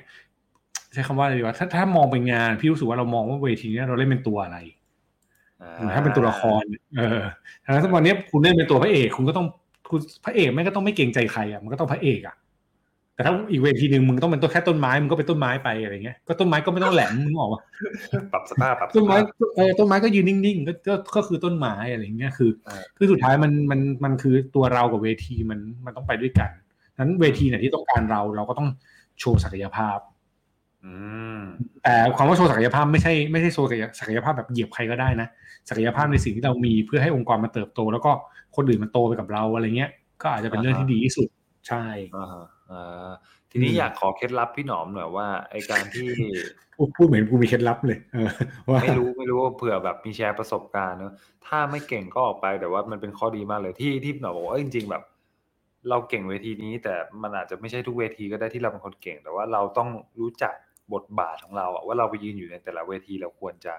[0.93, 4.57] ใช้คำว่าอะไรดีวะถ้าถ้ามองเป็นงานพี่รู้สึกว่าเรามองว่าเวทีเนี้ยเราเล่นเป็นตัวอะไร
[5.95, 6.63] ถ้าเป็นตัวละคร
[6.97, 7.21] เออ
[7.63, 9.47] ดังนั้นถ้าวันเนี้ยคุณเล่นเป็นตัวพระเอกคุณก็ต้อง
[9.89, 12.35] คุณพระเอกแม่งก็ต้องไม่เกรงใจใครอะมันก็ต้องพระเอกอะ
[13.15, 17.61] แต่ถ้าอีกเวทีหนึ่งมึงต้องเป็นตัวแค่ต้นไม้มึงก็เป็นต้นไม้ไปอะไรเงี้ยก็ต้นไม้ก็ไม่ต้องแหลมมึงออกว่า
[18.33, 26.49] ปรับสภาพปรับสต้นไม้ภาพเออต้นไม้ก็ยืนนิ่งๆก็ก็ก็คือต้นไม้อะไรเงี้ยคือเออคือสุดท้ายมันมันมันคือตัวเรากับเวทีมันมันต้องไปด้วยกัน
[26.99, 28.69] นั้นเวทีไหนที่ต้องการเราเราก็ต้อง
[29.19, 30.18] โชว์ศักยภาพอืม
[31.83, 33.67] แต่ความว่าโชว์ศักยภาพไม่ใช่ไม่ใช่โชว์
[33.99, 35.27] ศักยภาพแบบเหยียบใครก็ได้นะ
[35.69, 38.11] ศักยภาพในสิ่งที่เรามีเพื่อให้องค์กรมันเติบโต แล้วก็
[38.55, 41.27] คนอื่นมันโตไปกับเราอะไรเงี้ย ก็อาจจะเป็นเรื่องที่ดีที่สุด
[41.67, 41.85] ใช่
[42.17, 43.09] อ่าฮะอ่า
[43.51, 46.09] ทีนี้อืมอยากขอเคล็ดลับพี่หนอมหน่อยว่าไอการที่
[46.75, 48.29] พูดพูดเหมือนกูมีเคล็ดลับเลยเออ
[48.69, 51.13] ว่าไม่รู้ไม่รู้ว่าเผื่อแบบมีแชร์ประสบการณ์เนอะ
[51.47, 55.03] ถ้าไม่เก่งก็ออกไปแต่ว่ามันเป็นข้อดีมากเลยที่ที่พี่หนอมบอกว่าเอ้ยจริง ๆ แบบ
[55.89, 59.89] เราเก่งเวทีนี้แต่มันอาจจะไม่ใช่ทุกเวทีก็ได้ที่เราเป็นคนเก่ง แต่ว่าเราต้อง
[60.19, 60.53] รู้จัก
[60.93, 63.73] บทบาทของเราอะว่าเราไปยืนอยู่ในแต่ละเวทีเราควรจะ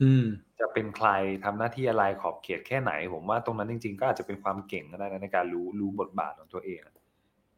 [0.00, 0.24] อืม
[0.60, 1.08] จะเป็นใคร
[1.44, 6.94] ทำหน้าที่อะไรขอบเขตแค่ไหน ผมว่าตรงนั้นจริง ๆ ก็อาจจะเป็นความเก่งก็ได้นะในการรู้รู้บทบาทของตัวเองอะ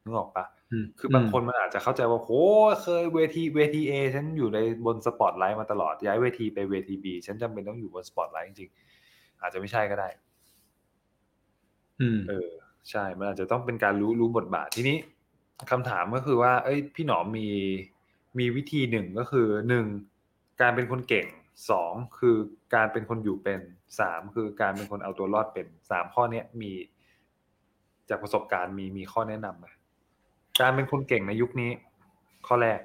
[0.04, 2.30] นึกออกปะอืมคือบางคนมันอาจจะเข้าใจว่าโห
[2.82, 10.08] เคยเวทีเวที A ฉันอยู่ในบนสปอตไลท์มาตลอดย้ายเวทีไปเวที B ฉันจำเป็นต้องอยู่บนสปอตไลท์จริงๆอาจจะไม่ใช่ก็ได้
[12.00, 12.48] อืม เออ
[12.90, 14.96] ใช่ มันอาจจะต้องเป็นการรู้รู้บทบาททีนี้
[15.70, 17.48] คำถามก็คือว่า เอ้ย พี่หนอมมี
[18.38, 19.86] มีวิธีหนึ่งก็คือหนึ่ง
[20.60, 21.26] การเป็นคนเก่ง
[21.70, 22.36] สองคือ
[22.74, 23.60] การเป็นคนอยู่เป็น
[24.00, 26.72] สามคือการเป็นคนเอาตัวรอดเป็นสามข้อเนี้ยมี
[28.08, 29.66] จากประสบการณ์มีมีข้อแนะนำไหม
[30.60, 31.70] การเป็นคนเก่งในยุคนี้
[32.46, 32.80] ข้อแรก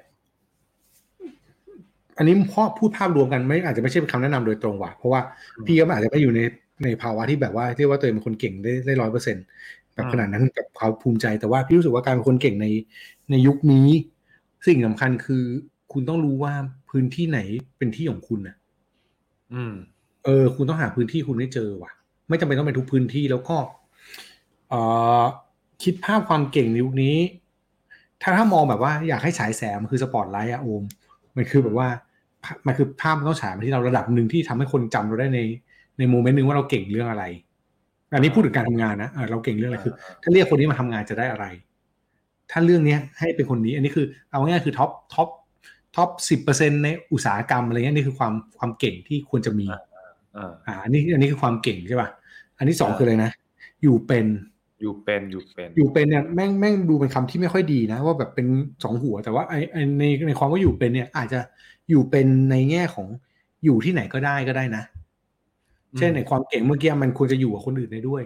[2.17, 5.21] อันนี้พ่อพูดภาพรวมกันไม่อาจจะไม่ใช่เป็นคำแนะนำโดยตรงว่ะเพราะว่า
[5.57, 6.41] อืมพี่ก็อาจจะไม่อยู่ใน
[6.83, 9.45] ในภาวะที่แบบว่าที่ว่าตัวเองเป็นคนเก่งได้ได้ร้อยเปอร์เซ็นต์
[9.93, 12.67] แบบอืมขนาดนั้นกับความภูมิใจแต่ว่าพี่รู้สึกว่าการเป็นคนเก่งใน
[13.31, 13.87] ในยุคนี้
[14.67, 15.43] สิ่งสำคัญคือ
[15.93, 16.53] คุณต้องรู้ว่า
[16.89, 17.39] พื้นที่ไหน
[17.77, 18.55] เป็นที่ของคุณนะ
[19.53, 19.73] อืม
[20.25, 21.91] เออ คุณต้องหาพื้นที่คุณให้เจอว่ะ
[22.27, 23.57] ไม่จำเป็นต้องเป็นทุกพื้นที่แล้วก็
[24.69, 24.81] เอ่
[25.21, 25.23] อ
[25.83, 27.17] คิดภาพความเก่งในยุคนี้
[28.21, 30.83] ถ้าถ้ามองแบบว่าอยากให้ฉายแสงมันคือสปอตไลท์อะโอม
[31.35, 31.87] มันคือแบบว่า
[32.67, 35.39] มันคือภาพมันต้องฉายมาที่เราระดับหนึ่งที่ทำให้คนจำเราได้ใน
[35.97, 37.23] ใน moment หนึ่งว่าเราเก่งเรื่องอะไร
[38.13, 41.45] อันนี้พูดถึงการทำงานนะเออเราเก่งเรื่องอะไรคือ ถ้าเรียกคนนี้มาทำงานจะได้อะไร
[42.51, 45.29] ถ้าเรื่องเนี้ยให้เป็นคนนี้ อันนี้คือเอาง่ายๆคือ top top
[45.95, 49.67] top สิบเปอร์เซ็นในอุตสาหกรรมอะไรเงี้ยนี่คือความความเก่งที่ควรจะมี
[50.37, 52.09] อ่าอ่าอันนี้อันนี้คือความเก่งใช่ป่ะ
[52.57, 53.31] อันที่สองอ่าคืออะไรนะ
[53.83, 54.25] อยู่เป็น
[54.81, 58.47] อยู่เป็นอยู่เป็นอยู่เป็นเนี่ยแม่งแม่งดูเป็นคำที่ไม่ค่อยดีนะ ว่าแบบเป็น
[58.83, 61.39] สองหัวแต่ว่าไอไอในในความว่าอยู่เป็นเนี่ย อาจจะ
[61.89, 63.07] อยู่เป็นในแง่ของ
[63.65, 64.83] อยู่ที่ไหนก็ได้ก็ได้นะ
[65.97, 68.23] เช่นในความเก่งเมื่อกี้มันควรจะอยู่กับคนอื่นได้ด้วย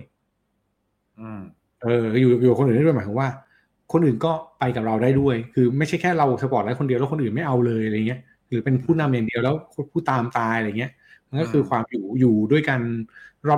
[1.20, 1.42] อืม
[1.82, 3.30] เอออยู่อยู่กับคนอื่นได้ด้วยหมายความว่า
[3.92, 9.56] คนอื่นก็ไปกับเราได้ด้วย คือไม่ใช่แค่เราสปอร์ตไลท์คนเดียวแล้วคนอื่นไม่เอาเลยอะไรเงี้ยหรือเป็นผู้นำอย่างเดียวแล้ว
[9.92, 10.92] ผู้ตามตายอะไรเงี้ย
[11.30, 12.80] มันก็คืออืมความอยู่อยู่ด้วยกัน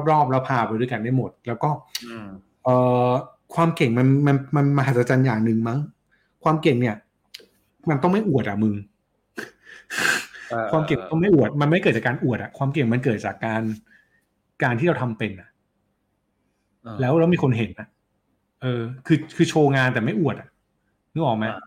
[0.09, 1.69] รอบๆแล้วพาไปด้วยกันได้หมด แล้วก็
[2.05, 2.27] อืม
[2.63, 2.75] เอ่
[3.07, 3.09] อ
[3.55, 5.79] ความเก่งมันมันมันมหัศจรรย์อย่างหนึ่งมั้ง
[6.43, 6.95] ความเก่งเนี่ย
[7.89, 8.73] มันต้องไม่อวดอะมึง
[10.51, 13.61] อ่ความเก่งต้องไม่อวด มันไม่เกิดจากการอวดอะ ความเก่งมันเกิดจากการ
[14.63, 15.49] การที่เราทำเป็นอะ
[16.85, 17.87] อ่าแล้วแล้วมีคนเห็นอะ
[18.65, 20.47] เออ คือคือโชว์งานแต่ไม่อวดอะ
[21.13, 21.61] นึกออกไหมอ่า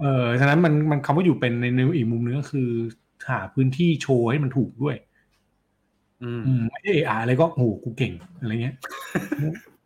[0.00, 2.68] เออฉะนั้นมันมันคำว่าอยู่เป็นในในอีกมุมนึงก็คือ
[3.28, 4.96] หาพื้นที่โชว์ให้มันถูกด้วย
[6.22, 8.76] อืมอืมไม่ใช่เอออะไรก็โอ้โหกูเก่งอะไรเงี้ย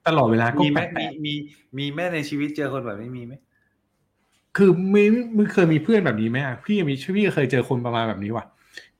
[0.07, 1.35] ตลอดเวลาก็มีไหมแปลมีกมี
[1.79, 5.05] มีแม่ในชีวิตเจอคนแบบนี้มีไหมๆคือไม่
[5.37, 8.45] ไม่เคยมีเพื่อนแบบนี้ไหมอะพี่มีพี่เคยเจอคนประมาณแบบนี้ว่ะ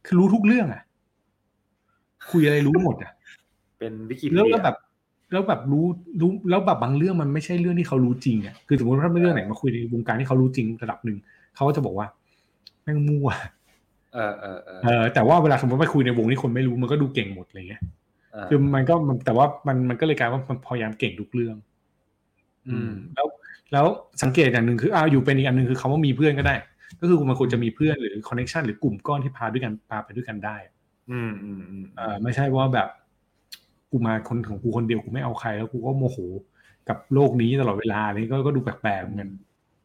[0.05, 0.83] คือรู้ทุกเรื่องอะ
[2.31, 3.13] คุยอะไรรู้หมดอะ
[3.79, 4.77] เป็นวิกิแล้วพีเดีก็ยแบบ
[5.33, 5.87] แล้วแบบรู้
[6.21, 11.17] รู้แล้วแบบบางเรื่องมันไม่ใช่เรื่องที่เขารู้จริงอะคือสมมติว่าถ้าไม่เรื่องไหนมาคุยในวงการที่เขารู้จริงระดับหนึ่ง
[11.57, 12.07] เขาก็จะบอกว่า
[12.83, 13.29] แม่งมั่ว
[14.15, 21.57] เออเออเออเออแต่ว่าเวลาสมมติไปคุยในวงที่คนไม่รู้มันก็ดูเก่งหมดอะไรเงี้ยาคือมันก็มันแต่ว่ามันมันก็เลยกลายว่ามันพยายามเก่งทุกเรื่อง
[22.69, 23.27] อืม แล้ว
[23.73, 23.87] แล้ว
[24.23, 26.55] สังเกตอย่างหนึ่งคืออ้าวอยู่เป็นอีกอันหนึ่งคือคำว่ามีเพื่อนก็ได้
[27.01, 30.57] ก็คือมันควรจะมีเพื่อนหรือคอนเนคชันหรือกลุ่มก้อนที่พาด้วยกันพาไปด้วยกันได้
[31.11, 32.89] อืมอืมอืมเออไม่ใช่ว่าแบบ
[33.97, 36.19] กูมาคนของกูคนเดียวกูไม่เอาใครแล้วกูก็โมโห
[36.89, 39.31] กับโลกนี้ตลอดเวลาอะไรนี้ก็ก็ดูแปลกๆเหมือนกัน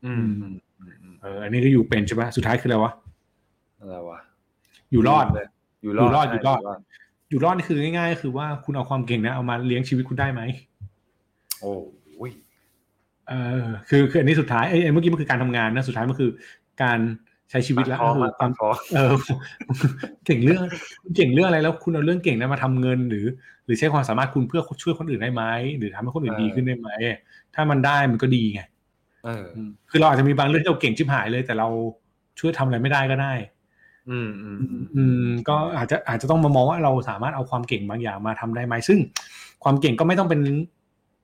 [0.05, 2.91] อืมอืมอืมอืมเอออันนี้ก็อยู่เป็นใช่ปะสุดท้ายคืออะไรวะ
[3.79, 4.19] อะไรวะ
[4.91, 5.47] อยู่รอดเลย
[5.81, 6.59] อยู่อยู่รอดใช่อยู่รอด
[7.29, 10.41] อยู่รอดนี่คือง่ายๆก็คือว่าคุณเอาความเก่งนะเอามาเลี้ยงชีวิตคุณได้ไหม
[11.61, 12.31] โอ้ย
[13.29, 16.29] เออคือคืออันนี้สุดท้ายเอ้ยเมื่อกี้มันคือการทำงานนะสุดท้ายมันคือ
[16.83, 16.99] การ
[17.51, 19.13] ใช้ชีวิตแล้วปากก็ท้องคืออะควาปามกท้องเออ
[20.25, 20.61] เก่งเรื่อง
[21.15, 23.25] เก่งเรื่องอะไรแล้ว คุณเอาเรื่องเก่งนั้นมาทำเงินหรือ
[23.65, 25.43] หรือใช้ความสามารถคุณเพื่อช่วยคนอื่นได้ไหม
[25.77, 26.89] หรือทำให้คนอื่นดีขึ้นได้ไหม
[27.55, 28.61] ถ้ามันได้มันก็ดีไง
[29.25, 31.67] เอออืมคือเราอาจจะมีบางเรื่องที่เราเก่งชิบหายเลย แต่เรา
[32.39, 33.33] ช่วยทำอะไรไม่ได้ก็ได้
[34.09, 38.99] อืมอืมอืมอืมก็อาจจะอาจจะต้องมามองว่าเราสามารถเอาความเก่งบางอย่างมาทำได้ไหมซึ่ง
[39.63, 40.39] ความเก่งก็ไม่ต้องเป็น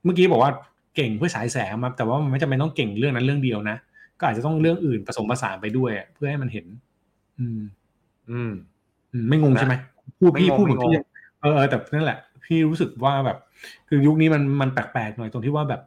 [0.04, 0.52] เมื่อกี้บอกว่า
[0.96, 3.78] เก่งเพื่อฉายแสงมาแต่ว่ามันไม่จำเป็นต้องเก่งเรื่องนั้นเรื่องเดียวนะ
[4.20, 6.66] ก็อาจจะต้องเรื่องอื่นผสมผสานไปด้วยอะเพื่อให้มันเห็น
[7.40, 7.60] อืม
[8.32, 8.52] อืม
[9.14, 9.76] อืมไม่งงใช่ไหม
[10.20, 11.04] พูดไม่พี่งงพูดเหมือนไม่งงพี่
[11.42, 13.38] เออเออแต่นั่นแหละ พี่รู้สึกว่าแบบ
[13.90, 15.82] คือยุคนี้มันมันแปลกๆหน่อยตรงที่ว่าแบบ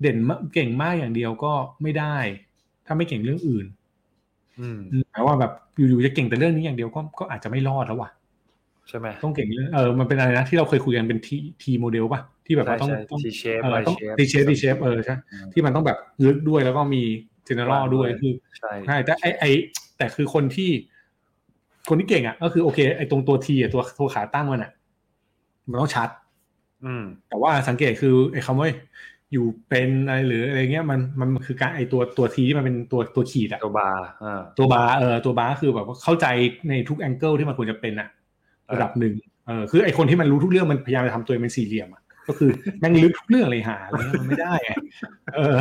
[0.00, 2.16] เด่นมากเก่งมากอย่างเดียวก็ไม่ได้
[2.86, 3.66] ถ้าไม่เก่งเรื่องอื่น
[4.60, 4.78] อืม
[5.10, 8.10] หมายว่าแบบอยู่ๆจะเก่งแต่เรื่องนี้อย่างเดียวก็ก็อาจจะไม่รอดแล้วว่ะ
[8.88, 17.02] ใช่ไหมต้องเก่งเรื่องเออมันเป็นอะไรนะที่เราเคยคุยกันเป็นทีทีโมเดลป่ะที่แบบว่าต้องใช่ใช่ต้อง T shape เออ Y ต้อง shape ดีเชฟดีเชฟเออใช่อืมที่มันต้องแบบลึกด้วยแล้วก็มี
[17.48, 19.44] general ด้วยคือใช่ใช่แต่ไอไอ
[19.96, 20.70] แต่คือคนที่
[21.88, 24.72] คนที่เก่งอะ ก็คือโอเคไอตรงตัว T อะตัวตัวขาตั้งมันอะ
[25.70, 26.08] มันต้องชัด
[26.84, 28.68] อืม แต่ว่าสังเกตคือไอ้คำว่า
[29.32, 36.26] อยู่เป็นอะไรหรืออะไรเงี้ยมันมันคือการไอ้ตัวตัว T ที่มันเป็นตัวตัวขีดอะตัวบาร์อ่าตัวบาร์เออตัวบาร์คือแบบว่าเข้าใจ
[36.68, 38.08] ในทุก angle ที่มันควรจะเป็นอะ
[38.66, 39.14] เออระดับหนึ่ง
[39.46, 44.72] เออคือไอ้คนที่มันรู้ทุกเรื่องมันพยายามจะทำตัวเองเป็นสี่เหลี่ยมอะ ก็คือแม่งลึกทุกเรื่องเลยหาอะไรเงี้ยมันไม่ได้ไง
[45.34, 45.56] เออ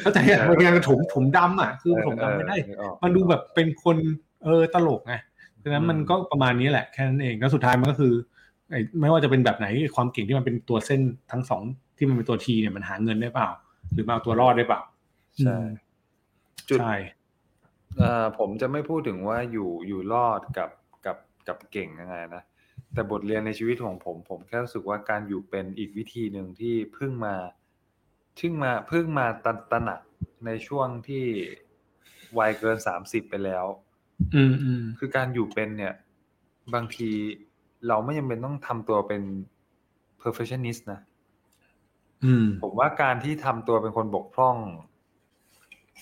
[0.00, 3.96] เข้าใจอะมันพยายามจะถมถมดำอะคือถมดำไม่ได้เออนึกออกมันดูแบบเป็นคน
[4.44, 5.14] เออตลกไง
[5.62, 8.12] ดังนั้นอืมมันก็ประมาณนี้แหละแค่นั้นเองแล้วสุดท้ายมันก็คือ
[8.70, 11.00] ไอ้ไม่ว่าจะเป็นแบบไหนความเก่งที่มันเป็นตัวเส้น
[11.32, 11.62] ทั้งสอง
[11.96, 13.48] ที่มันเป็นตัวทีเนี่ยมันหาเงินได้เปล่า
[13.92, 14.80] หรือมาเอาตัวรอดได้เปล่า
[15.44, 15.68] ใช่อืม
[16.68, 16.94] จุดใช่
[17.96, 20.70] เอ่อผมจะไม่พูดถึงว่าอยู่อยู่รอดกับ
[21.06, 21.16] กับ
[21.48, 22.42] กับเก่งยังไงนะ
[22.94, 27.34] แต่บทเรียนในชีวิตของผม ผมแค่รู้สึกว่าการอยู่เป็นอีกวิธีหนึ่งที่เพิ่งมา
[28.36, 30.00] เพิ่งมาเพิ่งมาตระตระหนัก
[30.46, 31.24] ในช่วงที่
[32.38, 33.66] วัยเกินสามสิบไปแล้ว
[34.34, 35.94] อืมอืมคือการอยู่เป็นเนี่ย
[36.74, 37.10] บางที
[37.88, 39.22] เราไม่จำเป็นต้องทำตัวเป็น
[40.22, 41.00] perfectionist นะ
[42.24, 44.56] อืมผมว่าการที่ทำตัวเป็นคนบกพร่อง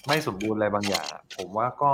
[0.07, 1.93] ไม่สมบูรณ์อะไรบางอย่างอะผมว่าก็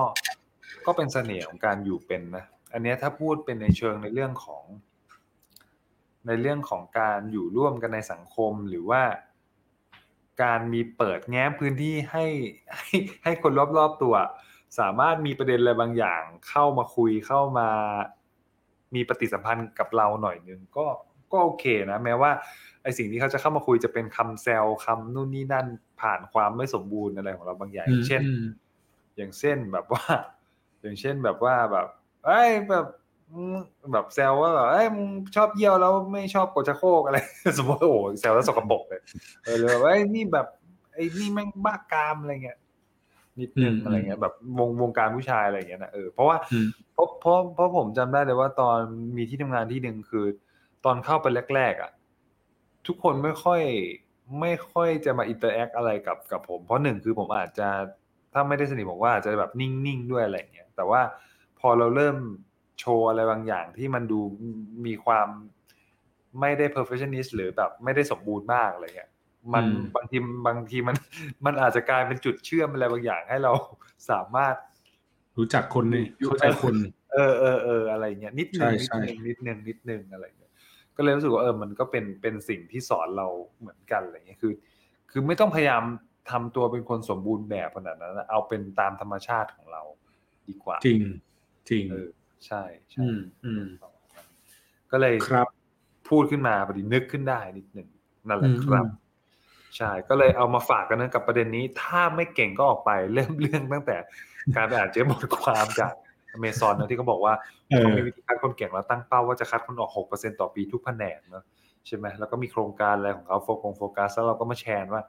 [0.86, 4.64] ก็เป็นเสน่ห์ของการอยู่เป็นนะ อันเนี้ยถ้าพูดเป็นในเชิงในเรื่องของ
[6.26, 9.02] ในเรื่องของการอยู่ร่วมกันในสังคมหรือว่า
[10.42, 12.26] การมีเปิดแง้มพื้นที่ให้
[12.76, 12.88] ให้
[13.24, 14.14] ให้คนรอบๆตัว
[14.78, 17.68] สามารถมีประเด็นอะไรบางอย่าง เข้ามาคุยเข้ามา
[18.94, 20.86] มีปฏิสัมพันธ์กับเราหน่อยนึงก็
[21.32, 22.30] ก็โอเคนะ แม้ว่า
[22.82, 25.66] ไอสิ่งที่เขาจะเข้ามาคุยจะเป็นคำแซวคำนู่นนี่นั่น
[26.00, 28.44] ผ่านความไม่สมบูรณ์อะไรของเราบางอย่างอย่างเช่นอืม
[29.16, 30.04] อย่างเช่นแบบว่า
[30.82, 31.88] อย่างเช่นแบบว่าแบบ
[32.26, 32.86] เอ้ยแบบ
[33.32, 33.56] อืม
[33.92, 37.18] แบบแซวว่าแบบเอ้ยมึงชอบเยี่ยวแล้วไม่ชอบกดชักโครกอะไร
[37.58, 39.00] สมมติโอ้โหแซวแล้วสกปรกเลย
[39.44, 40.46] เออเลยแบบว่าเอ้ยนี่แบบ
[40.94, 42.58] ไอ้นี่แม่งบ้ากามอะไรเงี้ย
[43.40, 48.78] นิดนึงอืมอะไรเงี้ยแบบวงวงการผู้ชายอะไรเงี้ยนะเออเพราะว่าอืมเพราะเพราะเพราะผมจำได้เลยว่าตอน
[49.16, 50.26] มีที่ทำงานที่หนึ่งคือ
[50.84, 51.90] ตอนเข้าไปแรกๆอะ
[52.86, 53.60] ทุกคนไม่ค่อย
[54.40, 57.68] ไม่ค่อยจะมา interact อะไรกับกับผม เพราะหนึ่งคือผมอาจจะ
[58.32, 61.00] ถ้าไม่ได้สนิทผมว่าอาจจะแบบนิ่งๆด้วยอะไรอย่างเงี้ยแต่ว่า
[61.62, 62.16] พอเราเริ่ม
[62.80, 64.20] โชว์อะไรบางอย่างที่มันดู
[64.86, 65.28] มีความ
[66.40, 69.10] ไม่ได้ perfectionist หรือแบบไม่ได้สมบูรณ์มากอะไรเงี้ย
[69.54, 70.96] มันอืมบางทีบางทีมัน
[71.44, 73.52] มันอาจจะกลายเป็นจุดเชื่อมอะไรบางอย่างให้เรา
[74.10, 74.54] สามารถ
[75.38, 76.74] รู้จักคนนี่อยู่เข้าใจคน
[77.14, 80.52] เออเออเอออะไรเงี้ยนิดนึงใช่นิดใช่นึงนิดนึงนิดนึงอะไรเงี้ย
[80.96, 83.28] ก็เลยรู้สึกว่าเออมันก็เป็นเป็นสิ่งที่สอนเรา
[83.60, 84.52] เหมือนกันอะไรเงี้ยคือ
[85.10, 85.82] คือไม่ต้องพยายาม
[86.30, 89.82] ทำตัวเป็นคนสมบูรณ์แบบขนาดนั้นนะเอาเป็นตามธรรมชาติของเรา
[90.48, 91.00] ดีกว่า จริง
[91.70, 92.08] จริงเออ
[92.46, 93.64] ใช่ใช่อืมอืม
[94.90, 95.48] ก็เลยครับ
[96.08, 97.88] พูดขึ้นมาพอดีนึกขึ้นได้นิดหนึ่ง
[98.28, 99.00] นั่นแหละอืมครับอืม
[99.76, 103.96] ใช่ก็เลยเอามาฝากกันนะกับประเด็นนี้ ถ้าไม่เก่งก็ออกไปเริ่มเรื่องตั้งแต่
[104.54, 105.92] การไปอ่านเจอบทความจาก
[106.32, 107.34] อเมซอนนะที่เขาบอกว่า
[107.68, 111.44] เออเขามีวิธีคัดคนเก่งแล้วตั้งเป้าว่าจะคัดคนออก6%ต่อปีทุกแผนกเนอะ
[111.86, 115.02] ใช่ไหมแล้วก็มีโครงการอะไรของเขาโฟกัสโฟกัสแล้วเราก็มาแชร์ว่า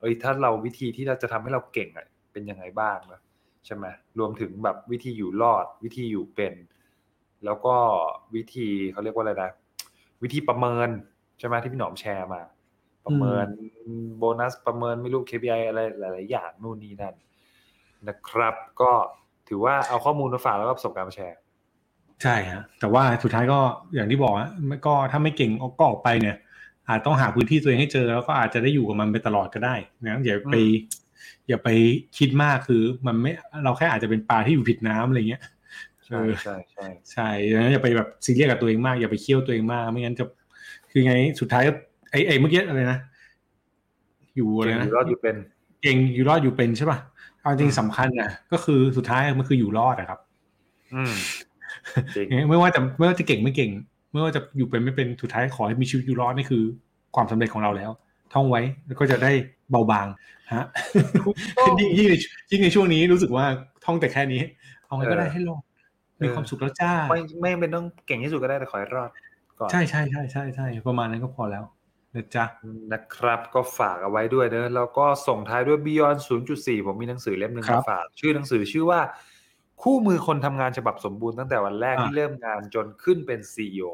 [0.00, 3.20] เอ้ยถ้าเราวิธีที่เราจะทำให้เราเก่งอะเป็นยังไงบ้างนะ
[3.66, 3.86] ใช่ไหม
[4.18, 6.54] รวมถึงแบบวิธีอยู่รอดวิธีอยู่เป็น
[7.44, 7.74] แล้วก็
[8.34, 9.50] วิธีเขาเรียกว่าอะไรนะ
[10.22, 10.88] วิธีประเมิน
[11.38, 12.42] ใช่ไหมที่พี่หนอมแชร์มา
[13.04, 13.46] ประเมิน
[14.18, 17.14] โบนัสประเมินไม่รู้ KPI อะไรหลาย ๆ อย่างนู่นนี่นั่น
[18.08, 18.92] นะครับ ก็
[19.48, 21.38] ถือว่าเอาข้อมูลมาฝากแล้วก็ประสบการณ์มาแชร์
[22.22, 23.58] ใช่ฮะแต่ว่าสุดท้ายก็
[23.94, 24.50] อย่างที่บอกอะ
[24.86, 26.36] ก็ถ้าไม่เก่งก็ออกไปเนี่ย
[26.88, 29.74] อาจต้องหาพื้นที่ตัวเองให้เจอแล้วก็อาจจะได้อยู่กับมันไปตลอดก็ได้
[30.04, 30.56] นะอย่าไป
[31.24, 31.68] อืมอย่าไป
[32.18, 33.32] คิดมากคือมันไม่
[33.64, 35.42] เราแค่อาจจะเป็นปลาที่อยู่ผิดน้ำอะไรเงี้ย
[36.06, 40.24] ใช่เออใช่ใช่ใช่ดังนั้นอย่าไปแบบซีเรียสกับตัวเองมากอย่าไปเคี่ยวตัวเองมากไม่งั้นจะ
[40.90, 41.72] คือไงสุดท้ายก็
[42.10, 42.98] ไอ้ไอ้เมื่อกี้อะไรนะ
[44.36, 45.36] อยู่อะไรเก่งอนะยู่รอดอยู่เป็น
[45.82, 46.98] เก่งอยู่รอดอยู่เป็นใช่ป่ะ
[47.40, 50.20] เอาจริงสำคัญนะก็คือสุดท้ายมันคืออยู่รอดอะครับ
[50.94, 51.12] อืม
[52.16, 53.70] จริงไม่ว่าจะไม่ว่าจะเก่งไม่เก่ง
[54.12, 56.62] ไม่ว่าจะอยู่เป็นไม่เป็นสุดท้ายขอให้มีชีวิตอยู่รอดนี่คือ
[57.14, 57.90] ความสำเร็จของเราแล้ว
[58.32, 59.32] ท่องไว้แล้วก็จะได้
[59.70, 60.06] เบาบาง
[60.54, 60.66] ฮะ
[61.78, 62.14] ยิ่งยิ่งใน
[62.50, 63.44] ยิ่งในช่วงนี้รู้สึกว่า
[63.84, 64.42] ท่องแต่แค่นี้
[64.86, 65.62] เอาไงก็ได้ให้รอด
[66.22, 69.10] มีความสุขแล้วจ้า ไม่ไม่เป็นต้องเก่งที่สุดก็ได้แต่ขอให้รอด
[69.60, 71.64] ก่อนใช่ใช่ใช่ใช่ใช่ประมาณนั้นก็พอแล้ว
[72.14, 72.44] นะจ๊ะ
[72.92, 76.18] นะครับก็ฝากเอาไว้ด้วยเนอะแล้วก็ส่งท้ายด้วย Beyond
[76.52, 79.00] 0.4 ผมมีหนังสือเล่มหนึ่งครัมาบฝาก ชื่อหนังสือชื่อว่า
[79.82, 83.88] คู่มือคนทำงานฉบับสมบูรณ์ตั้งแต่วันแรกอ่าที่เริ่มงานจนขึ้นเป็น CEO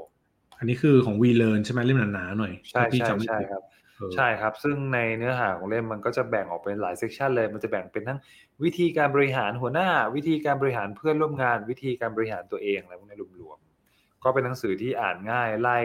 [0.58, 3.79] อันนี้คือของวีเล r n ใช่ไหมเล่มหนาๆหน่อย ใช่ถ้าพี่ใช่จำไม่ใช่ผิดครับเออ
[4.16, 8.18] ใช่ครับ ซึ่งในเนื้อหาของเล่มมันก็จะแบ่งออกเป็นหลายเซกชันเลย มันจะแบ่งเป็นทั้ง
[8.64, 15.78] วิธีการบริหารหัวหน้า วิธีการบริหารเพื่อนร่วมงาน วิธีการบริหารตัวเองอะไรพวกนี้รวมๆก็เป็นหนังสือที่อ่านง่ายไล่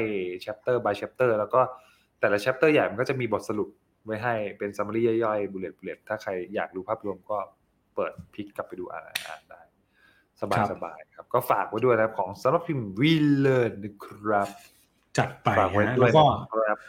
[0.46, 1.62] chapter by chapter แล้วก็
[2.20, 3.70] แต่ละ chapter ใหญ่มันก็จะมีบทสรุป
[4.06, 7.38] ไว้ให้เป็น summary ย่อยๆ bullet bullet ถ้าใครอยากดูภาพรวมก็
[7.96, 9.62] เปิดพลิกกลับไปดูอ่านอ่านได้
[10.42, 14.48] สบายสบายครับ ก็ฝากไว้ด้วยนะครับของสำนักพิมพ์วีเลิร์นนะครับ
[15.18, 16.24] จัดไปฝากไว้ด้วแล้วก็
[16.60, 16.80] นะครับ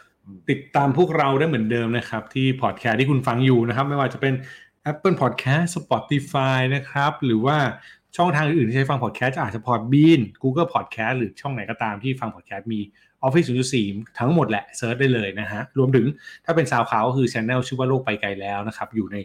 [0.49, 4.33] ติดตามพวกเราได้เหมือนเดิมนะครับ ที่พอดแคสต์ที่คุณฟังอยู่นะครับ ไม่ว่าจะเป็น
[4.91, 7.57] Apple Podcast Spotify นะครับ หรือว่า
[8.17, 12.79] ช่องทางอื่นที่ใช้ฟังพอดแคสต์จะอาจจะ Podbean Google Podcast หรือช่องไหนก็ตามที่ฟังพอดแคสต์มี
[13.25, 13.47] Office
[13.81, 16.05] 0.4 ทั้งหมดแหละ search ได้เลยนะฮะ รวมถึง
[16.45, 19.17] ถ้าเป็น SoundCloud ก็คือช anel ชื่อว่าโลกไปไกลแล้วนะครับ อยู่ใน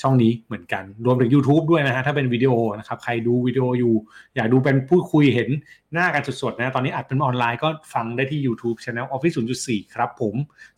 [0.00, 3.94] ช่องนี้เหมือนกัน รวมถึง YouTube ด้วยนะฮะ ถ้าเป็นวิดีโอนะครับ ใครดูวิดีโออยู่
[4.36, 5.50] อยากดูเป็นพูดคุยเห็น
[5.92, 10.34] หน้ากันสดๆนะ ตอนนี้อัดเป็นออนไลน์ก็ฟังได้ที่ YouTube Channel Office 0.4 ครับผม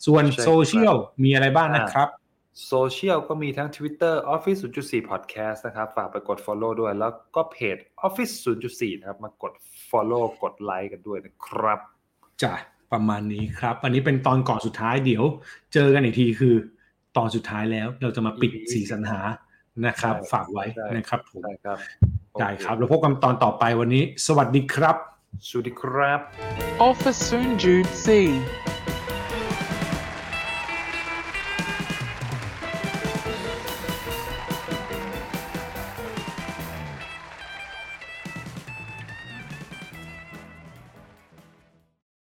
[0.06, 2.08] ส่วนใช่ครับโซเชียลมีอะไรบ้างนะครับ
[2.66, 8.32] โซเชียลก็มีทั้ง Twitter Office 0.4 Podcast นะครับ ฝากไปกด Follow ด้วย แล้วก็เพจ Office
[8.68, 9.52] 0.4 นะครับ มากด
[9.90, 11.80] Follow กดไลค์กันด้วยนะครับ
[12.42, 12.54] จ้ะ
[12.92, 15.24] ประมาณนี้ครับ อันนี้เป็นตอนก่อนสุดท้ายเดี๋ยว
[15.74, 16.54] เจอกันอีกทีคือ
[17.16, 19.20] ตอนสุดท้ายแล้วเราจะมาปิด EP สีสัญหา
[19.86, 21.78] นะครับใช่ฝากไว้ใช่นะครับผมได้ครับ
[22.40, 24.96] ได้ครับแล้วพบกันตอนต่อไปวันนี้ สวัสดีครับ
[25.48, 26.20] สวัสดีครับ
[26.88, 28.06] Office Soon Jude C.